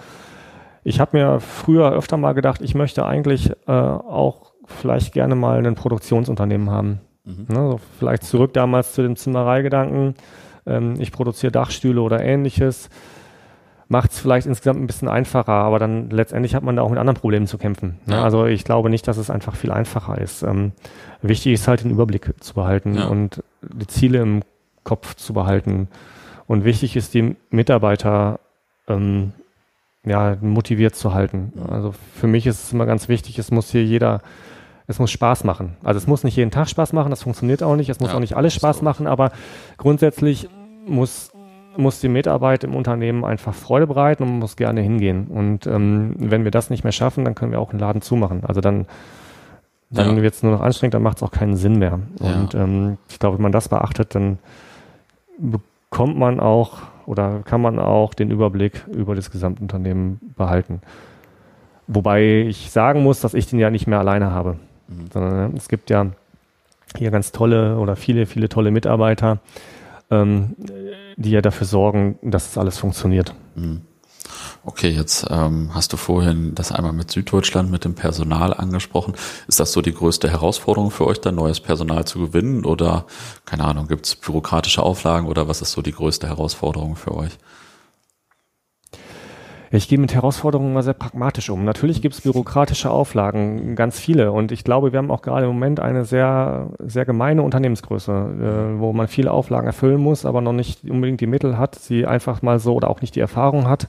Ich 0.85 1.01
habe 1.01 1.17
mir 1.17 1.41
früher 1.41 1.93
öfter 1.93 2.17
mal 2.17 2.33
gedacht, 2.33 2.63
ich 2.63 2.75
möchte 2.75 3.05
eigentlich 3.05 3.51
äh, 3.67 3.73
auch 3.73 4.53
vielleicht 4.65 5.13
gerne 5.13 5.35
mal 5.35 5.65
ein 5.65 5.75
Produktionsunternehmen 5.75 6.71
haben. 6.71 7.01
Mhm. 7.25 7.47
Ne, 7.49 7.71
so 7.71 7.81
vielleicht 7.99 8.25
zurück 8.25 8.55
damals 8.55 8.93
zu 8.93 9.03
dem 9.03 9.17
Zimmereigedanken. 9.17 10.15
Ähm, 10.67 10.95
ich 10.99 11.13
produziere 11.13 11.53
Dachstühle 11.53 12.01
oder 12.01 12.23
ähnliches. 12.23 12.89
Macht 13.91 14.11
es 14.11 14.21
vielleicht 14.21 14.47
insgesamt 14.47 14.81
ein 14.81 14.87
bisschen 14.87 15.09
einfacher, 15.09 15.53
aber 15.53 15.79
dann 15.79 16.11
letztendlich 16.11 16.55
hat 16.55 16.63
man 16.63 16.77
da 16.77 16.83
auch 16.83 16.91
mit 16.91 16.99
anderen 16.99 17.19
Problemen 17.19 17.47
zu 17.47 17.57
kämpfen. 17.57 17.99
Ne? 18.05 18.17
Ja. 18.17 18.23
Also 18.23 18.45
ich 18.45 18.65
glaube 18.65 18.91
nicht, 18.91 19.09
dass 19.09 19.17
es 19.17 19.31
einfach 19.31 19.57
viel 19.57 19.71
einfacher 19.71 20.19
ist. 20.19 20.43
Ähm, 20.43 20.73
wichtig 21.23 21.55
ist 21.55 21.69
halt 21.69 21.85
den 21.85 21.91
Überblick 21.91 22.35
zu 22.41 22.55
behalten 22.55 22.97
ja. 22.97 23.07
und 23.07 23.43
die 23.63 23.87
Ziele 23.87 24.21
im 24.21 24.43
Kopf 24.85 25.15
zu 25.15 25.33
behalten. 25.33 25.89
Und 26.47 26.65
wichtig 26.65 26.97
ist, 26.97 27.15
die 27.15 27.37
Mitarbeiter 27.51 28.41
ähm, 28.89 29.33
ja, 30.05 30.37
motiviert 30.41 30.95
zu 30.95 31.15
halten. 31.15 31.53
Also 31.71 31.95
für 32.15 32.27
mich 32.27 32.47
ist 32.47 32.65
es 32.65 32.73
immer 32.73 32.87
ganz 32.87 33.09
wichtig, 33.09 33.39
es 33.39 33.51
muss 33.51 33.71
hier 33.71 33.85
jeder 33.85 34.21
es 34.89 34.99
muss 34.99 35.11
Spaß 35.11 35.45
machen. 35.45 35.77
Also 35.85 35.99
es 35.99 36.07
muss 36.07 36.25
nicht 36.25 36.35
jeden 36.35 36.51
Tag 36.51 36.69
Spaß 36.69 36.95
machen, 36.95 37.11
das 37.11 37.23
funktioniert 37.23 37.63
auch 37.63 37.77
nicht. 37.77 37.91
Es 37.91 38.01
muss 38.01 38.09
ja, 38.09 38.17
auch 38.17 38.21
nicht 38.21 38.37
alles 38.37 38.55
Spaß 38.55 38.81
machen, 38.81 39.07
aber 39.07 39.31
grundsätzlich 39.77 40.49
muss, 40.87 41.31
muss 41.79 42.01
die 42.01 42.09
Mitarbeit 42.09 42.65
im 42.65 42.75
Unternehmen 42.75 43.25
einfach 43.25 43.55
Freude 43.55 43.87
bereiten 43.87 44.25
und 44.25 44.31
man 44.31 44.39
muss 44.41 44.57
gerne 44.57 44.81
hingehen. 44.81 45.29
Und 45.29 45.67
ähm, 45.67 46.15
wenn 46.19 46.45
wir 46.45 46.51
das 46.51 46.71
nicht 46.71 46.85
mehr 46.85 46.93
schaffen, 46.93 47.25
dann 47.25 47.35
können 47.35 47.53
wir 47.53 47.61
auch 47.61 47.71
einen 47.71 47.79
Laden 47.79 48.03
zumachen. 48.03 48.43
Also 48.45 48.61
dann, 48.61 48.87
dann 49.91 50.17
ja. 50.17 50.23
wird 50.23 50.35
es 50.35 50.43
nur 50.43 50.53
noch 50.53 50.61
anstrengend, 50.61 50.95
dann 50.95 51.03
macht 51.03 51.19
es 51.19 51.23
auch 51.23 51.31
keinen 51.31 51.57
Sinn 51.57 51.79
mehr. 51.79 52.01
Ja. 52.21 52.35
Und 52.35 52.55
ähm, 52.55 52.99
ich 53.09 53.19
glaube, 53.19 53.39
wenn 53.39 53.43
man 53.43 53.53
das 53.53 53.69
beachtet, 53.69 54.15
dann 54.15 54.39
bekommt 55.39 56.19
man 56.19 56.41
auch 56.41 56.79
oder 57.07 57.41
kann 57.45 57.63
man 57.63 57.79
auch 57.79 58.13
den 58.13 58.31
Überblick 58.31 58.85
über 58.93 59.15
das 59.15 59.31
Gesamtunternehmen 59.31 60.21
behalten. 60.37 60.83
Wobei 61.87 62.43
ich 62.43 62.71
sagen 62.71 63.03
muss, 63.03 63.21
dass 63.21 63.33
ich 63.33 63.47
den 63.47 63.59
ja 63.59 63.71
nicht 63.71 63.87
mehr 63.87 63.99
alleine 63.99 64.31
habe. 64.31 64.57
Mhm. 64.89 65.07
Sondern 65.11 65.57
es 65.57 65.69
gibt 65.69 65.89
ja 65.89 66.07
hier 66.97 67.11
ganz 67.11 67.33
tolle 67.33 67.79
oder 67.79 67.97
viele, 67.97 68.27
viele 68.27 68.49
tolle 68.49 68.71
Mitarbeiter, 68.71 69.39
ähm, 70.11 70.55
die 71.19 71.31
ja 71.33 71.43
dafür 71.43 71.67
sorgen, 71.67 72.19
dass 72.23 72.51
es 72.51 72.59
alles 72.59 72.79
funktioniert. 72.79 73.35
Mhm. 73.57 73.83
Okay, 74.65 74.91
jetzt 74.91 75.27
ähm, 75.31 75.71
hast 75.75 75.93
du 75.93 75.97
vorhin 75.97 76.55
das 76.55 76.73
einmal 76.73 76.93
mit 76.93 77.11
Süddeutschland, 77.11 77.71
mit 77.71 77.85
dem 77.85 77.95
Personal 77.95 78.53
angesprochen. 78.53 79.15
Ist 79.47 79.61
das 79.61 79.73
so 79.73 79.81
die 79.81 79.95
größte 79.95 80.29
Herausforderung 80.29 80.91
für 80.91 81.07
euch, 81.07 81.21
da 81.21 81.33
neues 81.33 81.61
Personal 81.61 82.05
zu 82.05 82.19
gewinnen? 82.19 82.65
Oder, 82.65 83.07
keine 83.47 83.65
Ahnung, 83.65 83.89
gibt 83.89 84.07
es 84.07 84.17
bürokratische 84.17 84.83
Auflagen 84.83 85.27
oder 85.27 85.49
was 85.49 85.63
ist 85.63 85.73
so 85.73 85.83
die 85.83 85.93
größte 85.93 86.29
Herausforderung 86.29 86.97
für 86.97 87.15
euch? 87.15 87.39
Ich 89.71 89.89
gehe 89.89 89.99
mit 89.99 90.15
Herausforderungen 90.15 90.71
immer 90.71 90.83
sehr 90.83 90.95
pragmatisch 90.95 91.51
um. 91.51 91.65
Natürlich 91.65 92.01
gibt 92.01 92.15
es 92.15 92.23
bürokratische 92.23 92.91
Auflagen, 92.91 93.77
ganz 93.77 93.99
viele. 94.01 94.33
Und 94.33 94.51
ich 94.51 94.65
glaube, 94.65 94.93
wir 94.93 94.99
haben 94.99 95.11
auch 95.11 95.21
gerade 95.21 95.47
im 95.47 95.53
Moment 95.53 95.81
eine 95.81 96.05
sehr, 96.05 96.71
sehr 96.79 97.05
gemeine 97.05 97.43
Unternehmensgröße, 97.43 98.13
äh, 98.13 98.81
wo 98.81 98.93
man 98.93 99.09
viele 99.09 99.31
Auflagen 99.31 99.67
erfüllen 99.67 100.01
muss, 100.01 100.25
aber 100.25 100.41
noch 100.41 100.55
nicht 100.55 100.89
unbedingt 100.89 101.21
die 101.21 101.27
Mittel 101.27 101.59
hat, 101.59 101.75
sie 101.75 102.07
einfach 102.07 102.41
mal 102.41 102.59
so 102.59 102.75
oder 102.75 102.89
auch 102.89 103.03
nicht 103.03 103.15
die 103.15 103.21
Erfahrung 103.21 103.69
hat 103.69 103.89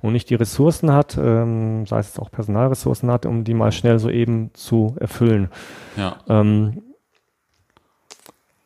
und 0.00 0.12
nicht 0.12 0.30
die 0.30 0.34
Ressourcen 0.34 0.92
hat, 0.92 1.18
ähm, 1.20 1.86
sei 1.86 1.98
es 1.98 2.18
auch 2.18 2.30
Personalressourcen 2.30 3.10
hat, 3.10 3.26
um 3.26 3.44
die 3.44 3.54
mal 3.54 3.72
schnell 3.72 3.98
so 3.98 4.08
eben 4.08 4.50
zu 4.54 4.96
erfüllen. 4.98 5.50
Ja. 5.96 6.16
Ähm, 6.28 6.82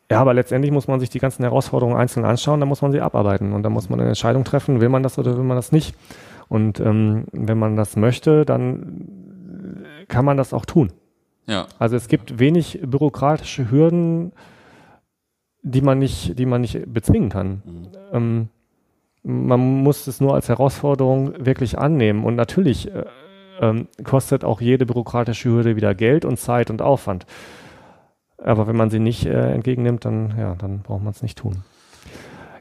ja, 0.09 0.21
aber 0.21 0.33
letztendlich 0.33 0.71
muss 0.71 0.87
man 0.87 0.99
sich 0.99 1.09
die 1.09 1.19
ganzen 1.19 1.43
Herausforderungen 1.43 1.97
einzeln 1.97 2.23
anschauen, 2.23 2.59
da 2.59 2.65
muss 2.65 2.81
man 2.81 2.91
sie 2.91 3.01
abarbeiten 3.01 3.51
und 3.51 3.63
da 3.63 3.69
muss 3.69 3.89
man 3.89 3.99
eine 3.99 4.09
Entscheidung 4.09 4.43
treffen, 4.43 4.79
will 4.79 4.89
man 4.89 5.01
das 5.01 5.17
oder 5.17 5.35
will 5.35 5.43
man 5.43 5.57
das 5.57 5.71
nicht. 5.71 5.95
Und 6.49 6.79
ähm, 6.79 7.25
wenn 7.31 7.57
man 7.57 7.75
das 7.75 7.95
möchte, 7.95 8.45
dann 8.45 9.85
kann 10.07 10.25
man 10.25 10.37
das 10.37 10.53
auch 10.53 10.65
tun. 10.65 10.91
Ja. 11.47 11.67
Also 11.79 11.95
es 11.95 12.07
gibt 12.07 12.39
wenig 12.39 12.79
bürokratische 12.83 13.69
Hürden, 13.69 14.31
die 15.61 15.81
man 15.81 15.99
nicht, 15.99 16.37
die 16.37 16.45
man 16.45 16.61
nicht 16.61 16.93
bezwingen 16.93 17.29
kann. 17.29 17.61
Mhm. 17.65 17.87
Ähm, 18.11 18.49
man 19.23 19.59
muss 19.83 20.07
es 20.07 20.19
nur 20.19 20.35
als 20.35 20.49
Herausforderung 20.49 21.45
wirklich 21.45 21.77
annehmen. 21.77 22.25
Und 22.25 22.35
natürlich 22.35 22.93
äh, 22.93 23.05
ähm, 23.61 23.87
kostet 24.03 24.43
auch 24.43 24.61
jede 24.61 24.85
bürokratische 24.85 25.49
Hürde 25.49 25.75
wieder 25.75 25.95
Geld 25.95 26.25
und 26.25 26.37
Zeit 26.37 26.69
und 26.69 26.81
Aufwand. 26.81 27.25
Aber 28.37 28.67
wenn 28.67 28.75
man 28.75 28.89
sie 28.89 28.99
nicht 28.99 29.25
äh, 29.25 29.51
entgegennimmt, 29.51 30.03
dann, 30.03 30.33
ja, 30.37 30.55
dann 30.55 30.81
braucht 30.81 31.03
man 31.03 31.11
es 31.11 31.21
nicht 31.21 31.37
tun. 31.37 31.63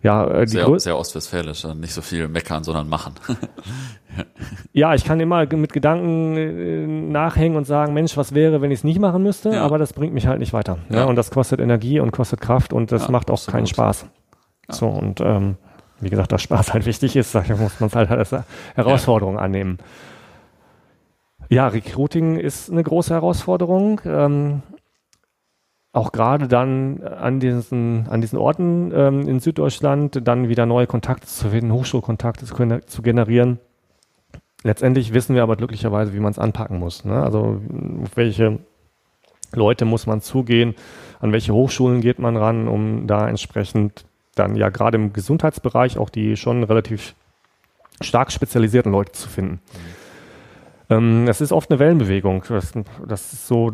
Ja, 0.02 0.26
äh, 0.26 0.46
sehr, 0.48 0.80
sehr 0.80 0.98
ostwestfälisch, 0.98 1.64
nicht 1.76 1.92
so 1.92 2.02
viel 2.02 2.26
meckern, 2.26 2.64
sondern 2.64 2.88
machen. 2.88 3.14
ja, 4.72 4.94
ich 4.94 5.04
kann 5.04 5.20
immer 5.20 5.46
mit 5.54 5.72
Gedanken 5.72 6.36
äh, 6.36 6.86
nachhängen 6.86 7.56
und 7.56 7.66
sagen, 7.66 7.94
Mensch, 7.94 8.16
was 8.16 8.34
wäre, 8.34 8.60
wenn 8.60 8.72
ich 8.72 8.80
es 8.80 8.84
nicht 8.84 8.98
machen 8.98 9.22
müsste? 9.22 9.50
Ja. 9.50 9.62
Aber 9.62 9.78
das 9.78 9.92
bringt 9.92 10.12
mich 10.12 10.26
halt 10.26 10.40
nicht 10.40 10.52
weiter. 10.52 10.78
Ne? 10.88 10.98
Ja. 10.98 11.04
Und 11.04 11.14
das 11.14 11.30
kostet 11.30 11.60
Energie 11.60 12.00
und 12.00 12.10
kostet 12.10 12.40
Kraft 12.40 12.72
und 12.72 12.90
das 12.90 13.04
ja, 13.04 13.10
macht 13.12 13.30
auch 13.30 13.34
absolut. 13.34 13.54
keinen 13.54 13.66
Spaß. 13.66 14.06
So 14.70 14.88
und 14.88 15.20
ähm, 15.20 15.56
wie 16.00 16.10
gesagt, 16.10 16.32
dass 16.32 16.42
Spaß 16.42 16.72
halt 16.72 16.84
wichtig 16.84 17.14
ist, 17.14 17.34
da 17.34 17.44
muss 17.56 17.78
man 17.78 17.86
es 17.88 17.94
halt 17.94 18.10
als 18.10 18.34
Herausforderung 18.74 19.38
annehmen. 19.38 19.78
Ja, 21.48 21.68
Recruiting 21.68 22.38
ist 22.38 22.70
eine 22.70 22.82
große 22.82 23.14
Herausforderung. 23.14 24.00
Ähm, 24.04 24.62
auch 25.92 26.12
gerade 26.12 26.48
dann 26.48 27.02
an 27.02 27.38
diesen, 27.38 28.08
an 28.08 28.20
diesen 28.20 28.38
Orten 28.38 28.92
ähm, 28.94 29.28
in 29.28 29.40
Süddeutschland 29.40 30.26
dann 30.26 30.48
wieder 30.48 30.64
neue 30.64 30.86
Kontakte 30.86 31.26
zu 31.26 31.50
finden, 31.50 31.72
Hochschulkontakte 31.72 32.46
zu, 32.46 33.02
generieren. 33.02 33.58
Letztendlich 34.62 35.12
wissen 35.12 35.34
wir 35.34 35.42
aber 35.42 35.56
glücklicherweise, 35.56 36.14
wie 36.14 36.20
man 36.20 36.30
es 36.30 36.38
anpacken 36.38 36.78
muss. 36.78 37.04
Ne? 37.04 37.22
Also 37.22 37.60
auf 38.02 38.16
welche 38.16 38.60
Leute 39.52 39.84
muss 39.84 40.06
man 40.06 40.22
zugehen, 40.22 40.74
an 41.20 41.32
welche 41.32 41.52
Hochschulen 41.52 42.00
geht 42.00 42.18
man 42.18 42.36
ran, 42.36 42.68
um 42.68 43.06
da 43.06 43.28
entsprechend 43.28 44.06
dann 44.34 44.56
ja 44.56 44.70
gerade 44.70 44.96
im 44.96 45.12
Gesundheitsbereich 45.12 45.98
auch 45.98 46.08
die 46.08 46.36
schon 46.36 46.62
relativ 46.64 47.14
stark 48.00 48.32
spezialisierten 48.32 48.90
Leute 48.90 49.12
zu 49.12 49.28
finden. 49.28 49.60
Mhm. 49.60 50.02
Ähm, 50.92 51.28
es 51.28 51.40
ist 51.40 51.52
oft 51.52 51.70
eine 51.70 51.78
Wellenbewegung. 51.78 52.44
Das, 52.48 52.72
das 53.06 53.32
ist 53.32 53.46
so, 53.46 53.72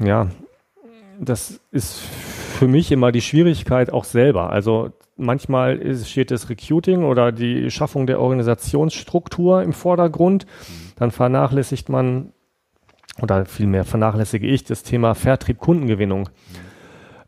ja, 0.00 0.28
das 1.20 1.60
ist 1.70 2.00
für 2.00 2.68
mich 2.68 2.92
immer 2.92 3.12
die 3.12 3.20
Schwierigkeit 3.20 3.92
auch 3.92 4.04
selber. 4.04 4.50
Also 4.50 4.90
manchmal 5.16 5.76
ist, 5.78 6.08
steht 6.08 6.30
das 6.30 6.48
Recruiting 6.48 7.04
oder 7.04 7.32
die 7.32 7.70
Schaffung 7.70 8.06
der 8.06 8.20
Organisationsstruktur 8.20 9.62
im 9.62 9.72
Vordergrund. 9.72 10.46
Dann 10.96 11.10
vernachlässigt 11.10 11.88
man 11.88 12.32
oder 13.20 13.44
vielmehr 13.44 13.84
vernachlässige 13.84 14.46
ich 14.46 14.64
das 14.64 14.82
Thema 14.82 15.14
Vertrieb 15.14 15.58
Kundengewinnung. 15.58 16.28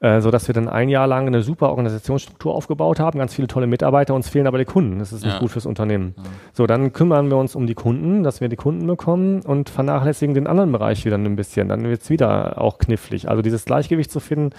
Äh, 0.00 0.20
so 0.20 0.30
dass 0.30 0.46
wir 0.46 0.54
dann 0.54 0.68
ein 0.68 0.88
Jahr 0.90 1.06
lang 1.06 1.26
eine 1.26 1.42
super 1.42 1.70
Organisationsstruktur 1.70 2.54
aufgebaut 2.54 3.00
haben, 3.00 3.18
ganz 3.18 3.34
viele 3.34 3.48
tolle 3.48 3.66
Mitarbeiter, 3.66 4.14
uns 4.14 4.28
fehlen 4.28 4.46
aber 4.46 4.58
die 4.58 4.66
Kunden. 4.66 4.98
Das 4.98 5.12
ist 5.12 5.24
nicht 5.24 5.34
ja. 5.34 5.40
gut 5.40 5.50
fürs 5.50 5.64
Unternehmen. 5.64 6.14
Ja. 6.18 6.22
So, 6.52 6.66
dann 6.66 6.92
kümmern 6.92 7.30
wir 7.30 7.38
uns 7.38 7.54
um 7.54 7.66
die 7.66 7.74
Kunden, 7.74 8.22
dass 8.22 8.40
wir 8.42 8.48
die 8.48 8.56
Kunden 8.56 8.86
bekommen 8.86 9.40
und 9.40 9.70
vernachlässigen 9.70 10.34
den 10.34 10.46
anderen 10.46 10.70
Bereich 10.70 11.04
wieder 11.06 11.16
ein 11.16 11.36
bisschen. 11.36 11.68
Dann 11.68 11.84
wird 11.84 12.02
es 12.02 12.10
wieder 12.10 12.60
auch 12.60 12.76
knifflig. 12.78 13.28
Also 13.30 13.40
dieses 13.42 13.64
Gleichgewicht 13.64 14.10
zu 14.10 14.20
finden, 14.20 14.50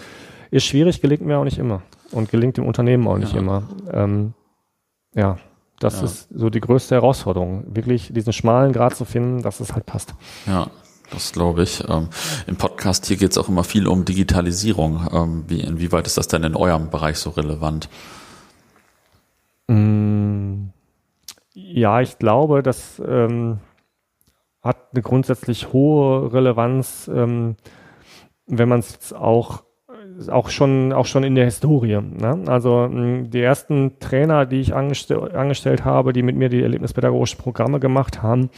ist 0.50 0.65
schwierig, 0.65 1.02
gelingt 1.02 1.21
mir 1.26 1.38
auch 1.38 1.43
nicht 1.43 1.60
immer. 1.60 1.82
und 2.13 2.32
gelingt 2.32 2.56
dem 2.56 2.65
Unternehmen 2.65 3.06
auch 3.08 3.17
nicht 3.17 3.34
Ja. 3.34 3.39
immer. 3.39 3.63
Ähm, 3.91 4.34
ja, 5.13 5.38
das 5.82 6.02
ist 6.02 6.30
so 6.34 6.50
die 6.50 6.62
größte 6.62 6.95
Herausforderung, 6.95 7.65
wirklich 7.76 8.12
diesen 8.13 8.32
schmalen 8.34 8.71
Grad 8.71 8.95
zu 8.95 9.04
finden, 9.06 9.41
dass 9.41 9.60
es 9.60 9.73
halt 9.73 9.86
passt. 9.86 10.15
Ja, 10.47 10.67
das 11.09 11.31
glaube 11.31 11.63
ich. 11.63 11.83
Ähm, 11.87 12.09
Im 12.47 12.57
Podcast 12.57 13.05
hier 13.05 13.17
geht 13.17 13.31
es 13.31 13.37
auch 13.37 13.49
immer 13.49 13.63
viel 13.63 13.87
um 13.87 14.05
Digitalisierung. 14.05 15.07
Ähm, 15.11 15.43
wie, 15.47 15.61
inwieweit 15.61 16.07
ist 16.07 16.17
das 16.17 16.27
denn 16.27 16.43
in 16.43 16.55
eurem 16.55 16.89
Bereich 16.89 17.17
so 17.17 17.31
relevant? 17.31 17.89
Mm, 19.67 20.69
Ja, 21.53 22.01
ich 22.01 22.19
glaube, 22.19 22.63
das 22.63 23.01
ähm, 23.05 23.59
hat 24.63 24.77
eine 24.93 25.01
grundsätzlich 25.01 25.73
hohe 25.73 26.33
Relevanz, 26.33 27.09
ähm, 27.13 27.55
wenn 28.47 28.69
man 28.69 28.79
es 28.79 29.13
auch 29.13 29.63
auch 30.29 30.49
schon 30.49 30.93
auch 30.93 31.05
schon 31.05 31.23
in 31.23 31.35
der 31.35 31.45
Historie. 31.45 31.99
Ne? 32.01 32.43
Also 32.47 32.87
mh, 32.89 33.27
die 33.29 33.41
ersten 33.41 33.99
Trainer, 33.99 34.45
die 34.45 34.61
ich 34.61 34.73
angestell, 34.75 35.35
angestellt 35.35 35.85
habe, 35.85 36.13
die 36.13 36.23
mit 36.23 36.35
mir 36.35 36.49
die 36.49 36.63
erlebnispädagogischen 36.63 37.39
Programme 37.39 37.79
gemacht 37.79 38.23
haben, 38.23 38.49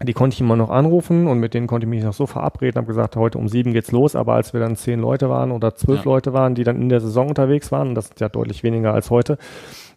die 0.00 0.12
konnte 0.12 0.34
ich 0.34 0.40
immer 0.40 0.56
noch 0.56 0.70
anrufen 0.70 1.26
und 1.26 1.38
mit 1.38 1.54
denen 1.54 1.66
konnte 1.66 1.86
ich 1.86 1.90
mich 1.90 2.02
noch 2.02 2.12
so 2.12 2.26
verabreden, 2.26 2.76
habe 2.76 2.86
gesagt, 2.86 3.16
heute 3.16 3.38
um 3.38 3.48
sieben 3.48 3.72
geht's 3.72 3.92
los, 3.92 4.16
aber 4.16 4.34
als 4.34 4.52
wir 4.52 4.60
dann 4.60 4.76
zehn 4.76 5.00
Leute 5.00 5.28
waren 5.28 5.52
oder 5.52 5.74
zwölf 5.74 6.04
Ja. 6.04 6.10
Leute 6.12 6.32
waren, 6.32 6.54
die 6.54 6.64
dann 6.64 6.80
in 6.80 6.88
der 6.88 7.00
Saison 7.00 7.28
unterwegs 7.28 7.70
waren, 7.70 7.88
und 7.88 7.94
das 7.94 8.06
ist 8.06 8.20
ja 8.20 8.28
deutlich 8.28 8.62
weniger 8.62 8.92
als 8.94 9.10
heute, 9.10 9.38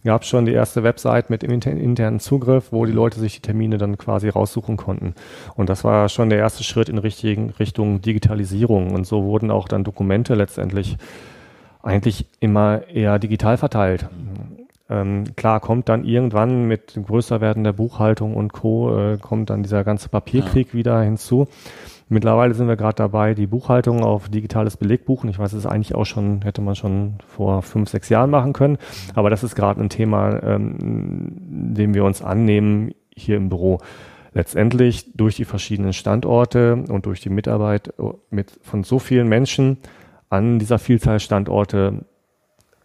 gab 0.03 0.21
es 0.21 0.27
schon 0.27 0.45
die 0.45 0.53
erste 0.53 0.83
Website 0.83 1.29
mit 1.29 1.43
inter 1.43 1.71
internen 1.71 2.19
Zugriff, 2.19 2.71
wo 2.71 2.85
die 2.85 2.91
Leute 2.91 3.19
sich 3.19 3.35
die 3.35 3.41
Termine 3.41 3.77
dann 3.77 3.97
quasi 3.97 4.29
raussuchen 4.29 4.77
konnten. 4.77 5.15
Und 5.55 5.69
das 5.69 5.83
war 5.83 6.07
schon 6.09 6.29
der 6.29 6.39
erste 6.39 6.63
Schritt 6.63 6.89
in 6.89 6.99
richtigen, 6.99 7.49
Richtung 7.59 8.01
Digitalisierung. 8.01 8.93
Und 8.93 9.07
so 9.07 9.23
wurden 9.23 9.49
auch 9.49 9.67
dann 9.67 9.83
Dokumente 9.83 10.35
letztendlich 10.35 10.97
eigentlich 11.81 12.27
immer 12.39 12.87
eher 12.87 13.17
digital 13.19 13.57
verteilt. 13.57 14.07
Ähm, 14.89 15.23
klar 15.35 15.59
kommt 15.59 15.89
dann 15.89 16.03
irgendwann 16.03 16.67
mit 16.67 16.99
größer 17.03 17.41
werden 17.41 17.63
der 17.63 17.73
Buchhaltung 17.73 18.35
und 18.35 18.53
Co. 18.53 18.95
Äh, 18.97 19.17
kommt 19.17 19.49
dann 19.49 19.63
dieser 19.63 19.83
ganze 19.83 20.09
Papierkrieg 20.09 20.73
wieder 20.73 21.01
hinzu. 21.01 21.47
Mittlerweile 22.07 22.53
sind 22.53 22.67
wir 22.67 22.75
gerade 22.75 22.97
dabei, 22.97 23.33
die 23.33 23.47
Buchhaltung 23.47 24.03
auf 24.03 24.29
digitales 24.29 24.77
Belegbuchen. 24.77 25.27
Ich 25.29 25.39
weiß, 25.39 25.53
es 25.53 25.59
ist 25.59 25.65
eigentlich 25.65 25.95
auch 25.95 26.05
schon, 26.05 26.43
hätte 26.43 26.61
man 26.61 26.75
schon 26.75 27.15
vor 27.25 27.63
fünf, 27.63 27.89
sechs 27.89 28.09
Jahren 28.09 28.29
machen 28.29 28.53
können. 28.53 28.77
Aber 29.15 29.31
das 29.31 29.43
ist 29.43 29.55
gerade 29.55 29.81
ein 29.81 29.89
Thema, 29.89 30.43
ähm, 30.43 31.29
dem 31.73 31.95
wir 31.95 32.03
uns 32.03 32.21
annehmen 32.21 32.91
hier 33.09 33.37
im 33.37 33.49
Büro. 33.49 33.79
Letztendlich 34.33 35.13
durch 35.15 35.35
die 35.35 35.45
verschiedenen 35.45 35.93
Standorte 35.93 36.83
und 36.89 37.07
durch 37.07 37.21
die 37.21 37.29
Mitarbeit 37.29 37.93
mit, 38.29 38.51
von 38.61 38.83
so 38.83 38.99
vielen 38.99 39.27
Menschen 39.27 39.77
an 40.29 40.59
dieser 40.59 40.77
Vielzahl 40.77 41.19
Standorte 41.19 42.05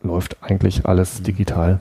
läuft 0.03 0.37
eigentlich 0.43 0.87
alles 0.87 1.23
digital. 1.23 1.81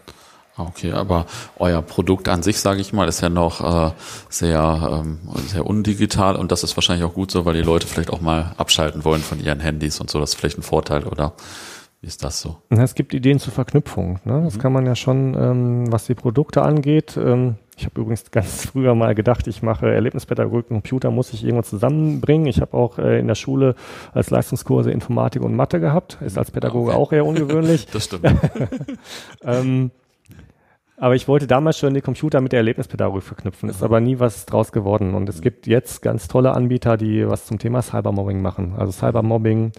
Ah, 0.55 0.63
Okay, 0.63 0.91
aber 0.91 1.25
euer 1.57 1.81
Produkt 1.81 2.27
an 2.27 2.43
sich, 2.43 2.59
sage 2.59 2.81
ich 2.81 2.91
mal, 2.91 3.07
ist 3.07 3.21
ja 3.21 3.29
noch 3.29 3.61
äh, 3.61 3.91
sehr, 4.29 5.01
ähm, 5.03 5.19
sehr 5.47 5.65
undigital 5.65 6.35
und 6.35 6.51
das 6.51 6.63
ist 6.63 6.75
wahrscheinlich 6.75 7.05
auch 7.05 7.13
gut 7.13 7.31
so, 7.31 7.45
weil 7.45 7.53
die 7.53 7.61
Leute 7.61 7.87
vielleicht 7.87 8.11
auch 8.11 8.21
mal 8.21 8.53
abschalten 8.57 9.05
wollen 9.05 9.21
von 9.21 9.39
ihren 9.39 9.61
Handys 9.61 9.99
und 10.01 10.09
so. 10.09 10.19
Das 10.19 10.31
ist 10.31 10.35
vielleicht 10.35 10.57
ein 10.57 10.63
Vorteil, 10.63 11.05
oder? 11.05 11.33
Ist 12.01 12.23
das 12.23 12.39
so? 12.39 12.57
Es 12.69 12.95
gibt 12.95 13.13
Ideen 13.13 13.39
zur 13.39 13.51
Verknüpfung. 13.51 14.19
Ne? 14.23 14.41
Das 14.45 14.57
kann 14.57 14.71
man 14.71 14.85
ja 14.85 14.95
schon, 14.95 15.35
ähm, 15.37 15.91
was 15.91 16.05
die 16.05 16.15
Produkte 16.15 16.61
angeht. 16.61 17.17
Ähm, 17.21 17.55
ich 17.75 17.85
habe 17.85 17.99
übrigens 17.99 18.31
ganz 18.31 18.65
früher 18.71 18.95
mal 18.95 19.15
gedacht, 19.15 19.47
ich 19.47 19.61
mache 19.61 19.91
Erlebnispädagogik 19.93 20.71
und 20.71 20.77
Computer, 20.77 21.11
muss 21.11 21.33
ich 21.33 21.43
irgendwo 21.43 21.63
zusammenbringen. 21.63 22.47
Ich 22.47 22.61
habe 22.61 22.75
auch 22.77 22.99
äh, 22.99 23.19
in 23.19 23.27
der 23.27 23.35
Schule 23.35 23.75
als 24.13 24.29
Leistungskurse 24.29 24.91
Informatik 24.91 25.41
und 25.41 25.55
Mathe 25.55 25.81
gehabt. 25.81 26.17
Ist 26.21 26.37
als 26.37 26.51
Pädagoge 26.51 26.91
Okay. 26.91 26.97
auch 26.97 27.11
eher 27.11 27.25
ungewöhnlich. 27.25 27.87
Das 27.91 28.05
stimmt. 28.05 28.33
ähm, 29.43 29.91
aber 30.95 31.15
ich 31.15 31.27
wollte 31.27 31.47
damals 31.47 31.77
schon 31.77 31.93
die 31.93 32.01
Computer 32.01 32.39
mit 32.39 32.53
der 32.53 32.59
Erlebnispädagogik 32.59 33.23
verknüpfen, 33.23 33.69
ist 33.69 33.83
aber 33.83 33.99
nie 33.99 34.19
was 34.19 34.45
draus 34.45 34.71
geworden. 34.71 35.15
Und 35.15 35.27
es 35.27 35.41
gibt 35.41 35.67
jetzt 35.67 36.01
ganz 36.01 36.27
tolle 36.29 36.53
Anbieter, 36.53 36.95
die 36.97 37.27
was 37.27 37.45
zum 37.45 37.59
Thema 37.59 37.81
Cybermobbing 37.81 38.41
machen. 38.41 38.75
Also 38.77 38.91
Cybermobbing 38.91 39.71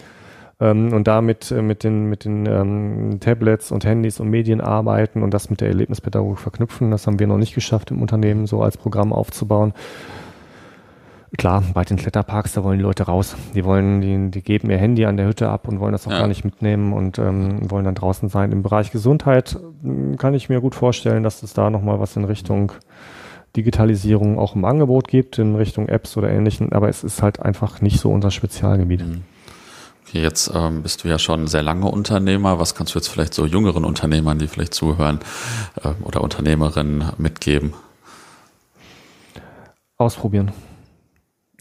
ähm, 0.61 0.93
und 0.93 1.07
damit 1.07 1.51
äh, 1.51 1.61
mit 1.61 1.83
den, 1.83 2.05
mit 2.05 2.23
den 2.23 2.45
ähm, 2.45 3.17
Tablets 3.19 3.71
und 3.71 3.83
Handys 3.83 4.19
und 4.21 4.29
Medien 4.29 4.61
arbeiten 4.61 5.23
und 5.23 5.33
das 5.33 5.49
mit 5.49 5.59
der 5.59 5.67
Erlebnispädagogik 5.69 6.39
verknüpfen. 6.39 6.91
Das 6.91 7.07
haben 7.07 7.19
wir 7.19 7.27
noch 7.27 7.37
nicht 7.37 7.53
geschafft 7.55 7.91
im 7.91 8.01
Unternehmen, 8.01 8.45
so 8.47 8.61
als 8.61 8.77
Programm 8.77 9.11
aufzubauen. 9.11 9.73
Klar, 11.37 11.63
bei 11.73 11.85
den 11.85 11.95
Kletterparks, 11.95 12.53
da 12.53 12.63
wollen 12.65 12.77
die 12.77 12.83
Leute 12.83 13.03
raus. 13.03 13.37
Die 13.55 13.63
wollen, 13.63 14.01
die, 14.01 14.31
die 14.31 14.41
geben 14.41 14.69
ihr 14.69 14.77
Handy 14.77 15.05
an 15.05 15.15
der 15.15 15.27
Hütte 15.27 15.47
ab 15.49 15.65
und 15.67 15.79
wollen 15.79 15.93
das 15.93 16.05
auch 16.05 16.11
Ja. 16.11 16.19
gar 16.19 16.27
nicht 16.27 16.43
mitnehmen 16.43 16.91
und 16.91 17.19
ähm, 17.19 17.71
wollen 17.71 17.85
dann 17.85 17.95
draußen 17.95 18.27
sein. 18.27 18.51
Im 18.51 18.63
Bereich 18.63 18.91
Gesundheit 18.91 19.57
mh, 19.81 20.17
kann 20.17 20.33
ich 20.33 20.49
mir 20.49 20.59
gut 20.59 20.75
vorstellen, 20.75 21.23
dass 21.23 21.41
es 21.41 21.53
da 21.53 21.69
nochmal 21.69 22.01
was 22.01 22.17
in 22.17 22.25
Richtung 22.25 22.73
Digitalisierung 23.55 24.37
auch 24.39 24.55
im 24.55 24.65
Angebot 24.65 25.07
gibt, 25.07 25.39
in 25.39 25.55
Richtung 25.55 25.87
Apps 25.87 26.17
oder 26.17 26.29
ähnlichen, 26.29 26.73
aber 26.73 26.89
es 26.89 27.03
ist 27.03 27.21
halt 27.21 27.41
einfach 27.41 27.81
nicht 27.81 27.99
so 27.99 28.11
unser 28.11 28.31
Spezialgebiet. 28.31 29.05
Mhm. 29.05 29.23
Jetzt 30.11 30.51
ähm, 30.53 30.83
bist 30.83 31.03
du 31.03 31.07
ja 31.07 31.17
schon 31.17 31.47
sehr 31.47 31.63
lange 31.63 31.85
Unternehmer. 31.85 32.59
Was 32.59 32.75
kannst 32.75 32.95
du 32.95 32.99
jetzt 32.99 33.07
vielleicht 33.07 33.33
so 33.33 33.45
jüngeren 33.45 33.85
Unternehmern, 33.85 34.39
die 34.39 34.47
vielleicht 34.47 34.73
zuhören, 34.73 35.19
äh, 35.83 35.89
oder 36.03 36.21
Unternehmerinnen 36.21 37.13
mitgeben? 37.17 37.73
Ausprobieren. 39.97 40.51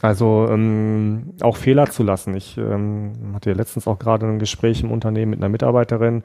Also 0.02 0.46
ähm, 0.50 1.34
auch 1.42 1.56
Fehler 1.56 1.86
zu 1.90 2.02
lassen. 2.02 2.34
Ich 2.34 2.56
ähm, 2.56 3.12
hatte 3.34 3.50
ja 3.50 3.56
letztens 3.56 3.86
auch 3.86 3.98
gerade 3.98 4.26
ein 4.26 4.38
Gespräch 4.38 4.82
im 4.82 4.90
Unternehmen 4.90 5.30
mit 5.30 5.40
einer 5.40 5.50
Mitarbeiterin. 5.50 6.22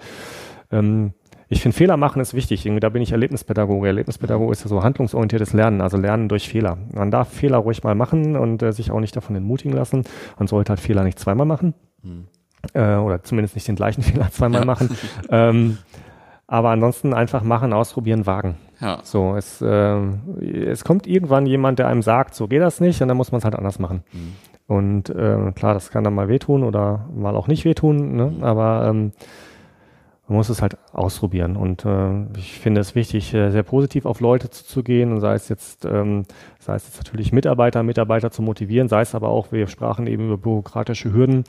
Ähm, 0.72 1.14
ich 1.48 1.62
finde, 1.62 1.78
Fehler 1.78 1.98
machen 1.98 2.22
ist 2.22 2.34
wichtig. 2.34 2.68
Da 2.80 2.90
bin 2.90 3.02
ich 3.02 3.12
Erlebnispädagoge. 3.12 3.88
Erlebnispädagoge 3.88 4.52
ist 4.52 4.64
ja 4.64 4.70
so 4.70 4.82
handlungsorientiertes 4.82 5.54
Lernen, 5.54 5.82
also 5.82 5.98
Lernen 5.98 6.28
durch 6.28 6.50
Fehler. 6.50 6.78
Man 6.94 7.12
darf 7.12 7.32
Fehler 7.32 7.58
ruhig 7.58 7.84
mal 7.84 7.96
machen 7.96 8.36
und 8.36 8.64
äh, 8.64 8.72
sich 8.72 8.92
auch 8.92 9.00
nicht 9.00 9.16
davon 9.16 9.36
entmutigen 9.36 9.76
lassen. 9.76 10.04
Man 10.40 10.48
sollte 10.48 10.70
halt 10.70 10.80
Fehler 10.80 11.04
nicht 11.04 11.20
zweimal 11.20 11.46
machen. 11.46 11.76
Hm. 12.06 12.28
Äh, 12.74 12.96
oder 12.96 13.22
zumindest 13.24 13.56
nicht 13.56 13.68
den 13.68 13.76
gleichen 13.76 14.02
Fehler 14.04 14.32
zweimal 14.32 14.62
Ja. 14.62 14.66
machen. 14.66 14.90
ähm, 15.30 15.78
aber 16.48 16.70
ansonsten 16.70 17.14
einfach 17.14 17.42
machen, 17.44 17.74
ausprobieren, 17.74 18.26
wagen. 18.26 18.56
Ja, 18.80 19.00
So, 19.04 19.36
es, 19.36 19.62
äh, 19.62 19.98
es 20.68 20.84
kommt 20.84 21.08
irgendwann 21.08 21.46
jemand, 21.48 21.80
der 21.80 21.88
einem 21.88 22.02
sagt, 22.02 22.36
so 22.36 22.48
geht 22.48 22.62
das 22.62 22.80
nicht, 22.82 23.02
und 23.02 23.08
dann 23.08 23.18
muss 23.18 23.32
man 23.32 23.40
es 23.40 23.46
halt 23.46 23.56
anders 23.56 23.80
machen. 23.80 24.04
Mhm. 24.14 24.34
Und 24.68 25.10
äh, 25.10 25.52
klar, 25.54 25.74
das 25.74 25.92
kann 25.92 26.04
dann 26.04 26.14
mal 26.16 26.28
wehtun 26.28 26.64
oder 26.64 27.08
mal 27.16 27.36
auch 27.36 27.48
nicht 27.48 27.66
wehtun, 27.66 28.16
ne? 28.16 28.34
aber 28.42 28.88
ähm, 28.90 29.12
man 30.28 30.38
muss 30.38 30.50
es 30.50 30.62
halt 30.62 30.78
ausprobieren. 30.92 31.56
Und 31.56 31.86
äh, 31.86 32.24
ich 32.38 32.60
finde 32.60 32.82
es 32.82 32.96
wichtig, 32.96 33.34
äh, 33.34 33.52
sehr 33.52 33.64
positiv 33.64 34.06
auf 34.06 34.22
Leute 34.22 34.50
zuzugehen, 34.50 35.12
und 35.12 35.20
sei 35.20 35.34
es 35.36 35.50
jetzt, 35.50 35.86
ähm, 35.86 36.24
sei 36.60 36.76
es 36.76 36.86
jetzt 36.88 36.98
natürlich 36.98 37.32
Mitarbeiter, 37.32 37.84
Mitarbeiter 37.84 38.32
zu 38.32 38.42
motivieren, 38.42 38.88
sei 38.88 39.02
es 39.02 39.14
aber 39.14 39.30
auch, 39.30 39.52
wir 39.52 39.68
sprachen 39.68 40.08
eben 40.08 40.26
über 40.26 40.38
bürokratische 40.38 41.14
Hürden. 41.14 41.44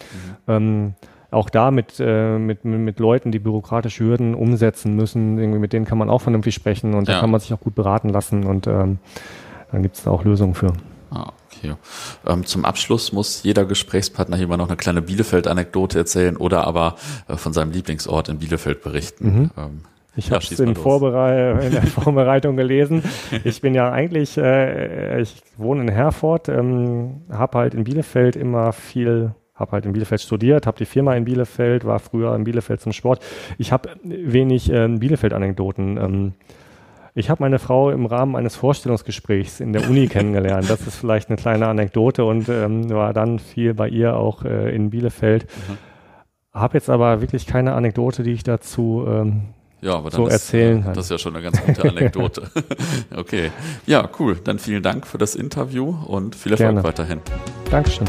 Ähm, 0.46 0.94
auch 1.30 1.50
da 1.50 1.70
mit, 1.70 1.96
äh, 1.98 2.38
mit, 2.38 2.64
mit, 2.64 2.98
Leuten, 3.00 3.32
die 3.32 3.38
bürokratische 3.38 4.04
Hürden 4.04 4.34
umsetzen 4.34 4.94
müssen, 4.94 5.38
irgendwie 5.38 5.58
mit 5.58 5.72
denen 5.72 5.84
kann 5.84 5.98
man 5.98 6.08
auch 6.08 6.20
vernünftig 6.20 6.54
sprechen 6.54 6.94
und 6.94 7.08
da 7.08 7.14
Ja. 7.14 7.20
kann 7.20 7.30
man 7.30 7.40
sich 7.40 7.52
auch 7.52 7.60
gut 7.60 7.74
beraten 7.74 8.10
lassen 8.10 8.44
und 8.44 8.66
ähm, 8.66 8.98
dann 9.72 9.82
gibt 9.82 9.96
es 9.96 10.04
da 10.04 10.10
auch 10.12 10.24
Lösungen 10.24 10.54
für. 10.54 10.72
Ah, 11.10 11.32
okay. 11.58 11.74
Ähm, 12.26 12.44
zum 12.46 12.64
Abschluss 12.64 13.12
muss 13.12 13.42
jeder 13.42 13.64
Gesprächspartner 13.64 14.36
hier 14.36 14.48
mal 14.48 14.56
noch 14.56 14.68
eine 14.68 14.76
kleine 14.76 15.02
Bielefeld-Anekdote 15.02 15.98
erzählen 15.98 16.36
oder 16.36 16.66
aber 16.66 16.96
äh, 17.28 17.36
von 17.36 17.52
seinem 17.52 17.72
Lieblingsort 17.72 18.28
in 18.28 18.38
Bielefeld 18.38 18.82
berichten. 18.82 19.24
Mhm. 19.26 19.50
Ähm, 19.56 19.80
Ich 20.16 20.28
Ja, 20.28 20.36
habe 20.36 20.44
es 20.44 20.58
in, 20.58 20.68
in 20.68 20.74
der 20.74 21.82
Vorbereitung 21.86 22.56
gelesen. 22.56 23.02
Ich 23.44 23.60
bin 23.60 23.74
ja 23.74 23.92
eigentlich, 23.92 24.38
äh, 24.38 25.20
ich 25.20 25.34
wohne 25.56 25.82
in 25.82 25.88
Herford, 25.88 26.48
ähm, 26.48 27.22
habe 27.30 27.58
halt 27.58 27.74
in 27.74 27.84
Bielefeld 27.84 28.36
immer 28.36 28.72
viel, 28.72 29.34
habe 29.54 29.72
halt 29.72 29.84
in 29.86 29.92
Bielefeld 29.92 30.20
studiert, 30.20 30.66
habe 30.66 30.78
die 30.78 30.86
Firma 30.86 31.14
in 31.14 31.24
Bielefeld, 31.24 31.84
war 31.84 31.98
früher 31.98 32.34
in 32.34 32.44
Bielefeld 32.44 32.80
zum 32.80 32.92
Sport. 32.92 33.22
Ich 33.58 33.72
habe 33.72 33.90
wenig 34.04 34.70
ähm, 34.70 34.98
Bielefeld-Anekdoten. 34.98 35.96
Ähm, 35.98 36.32
ich 37.16 37.30
habe 37.30 37.42
meine 37.42 37.58
Frau 37.58 37.90
im 37.90 38.04
Rahmen 38.04 38.36
eines 38.36 38.56
Vorstellungsgesprächs 38.56 39.60
in 39.60 39.72
der 39.72 39.88
Uni 39.88 40.06
kennengelernt. 40.08 40.68
Das 40.68 40.86
ist 40.86 40.96
vielleicht 40.96 41.30
eine 41.30 41.38
kleine 41.38 41.66
Anekdote 41.66 42.24
und 42.24 42.48
ähm, 42.50 42.90
war 42.90 43.14
dann 43.14 43.38
viel 43.38 43.72
bei 43.72 43.88
ihr 43.88 44.16
auch 44.16 44.44
äh, 44.44 44.74
in 44.74 44.90
Bielefeld. 44.90 45.46
Mhm. 45.46 45.78
Habe 46.52 46.76
jetzt 46.76 46.90
aber 46.90 47.22
wirklich 47.22 47.46
keine 47.46 47.72
Anekdote, 47.72 48.22
die 48.22 48.32
ich 48.32 48.44
dazu 48.44 49.06
ähm, 49.08 49.54
ja, 49.80 49.94
aber 49.94 50.10
dann 50.10 50.20
So 50.20 50.26
ist, 50.26 50.32
erzählen 50.32 50.80
äh, 50.80 50.84
halt. 50.84 50.96
Das 50.96 51.06
ist 51.06 51.10
ja 51.10 51.18
schon 51.18 51.36
eine 51.36 51.42
ganz 51.42 51.62
gute 51.62 51.82
Anekdote. 51.88 52.50
okay. 53.16 53.50
Ja, 53.86 54.08
cool. 54.18 54.36
Dann 54.42 54.58
vielen 54.58 54.82
Dank 54.82 55.06
für 55.06 55.18
das 55.18 55.34
Interview 55.34 55.94
und 56.06 56.34
viel 56.34 56.52
Erfolg 56.52 56.68
Gerne. 56.68 56.84
weiterhin. 56.84 57.20
Dankeschön. 57.70 58.06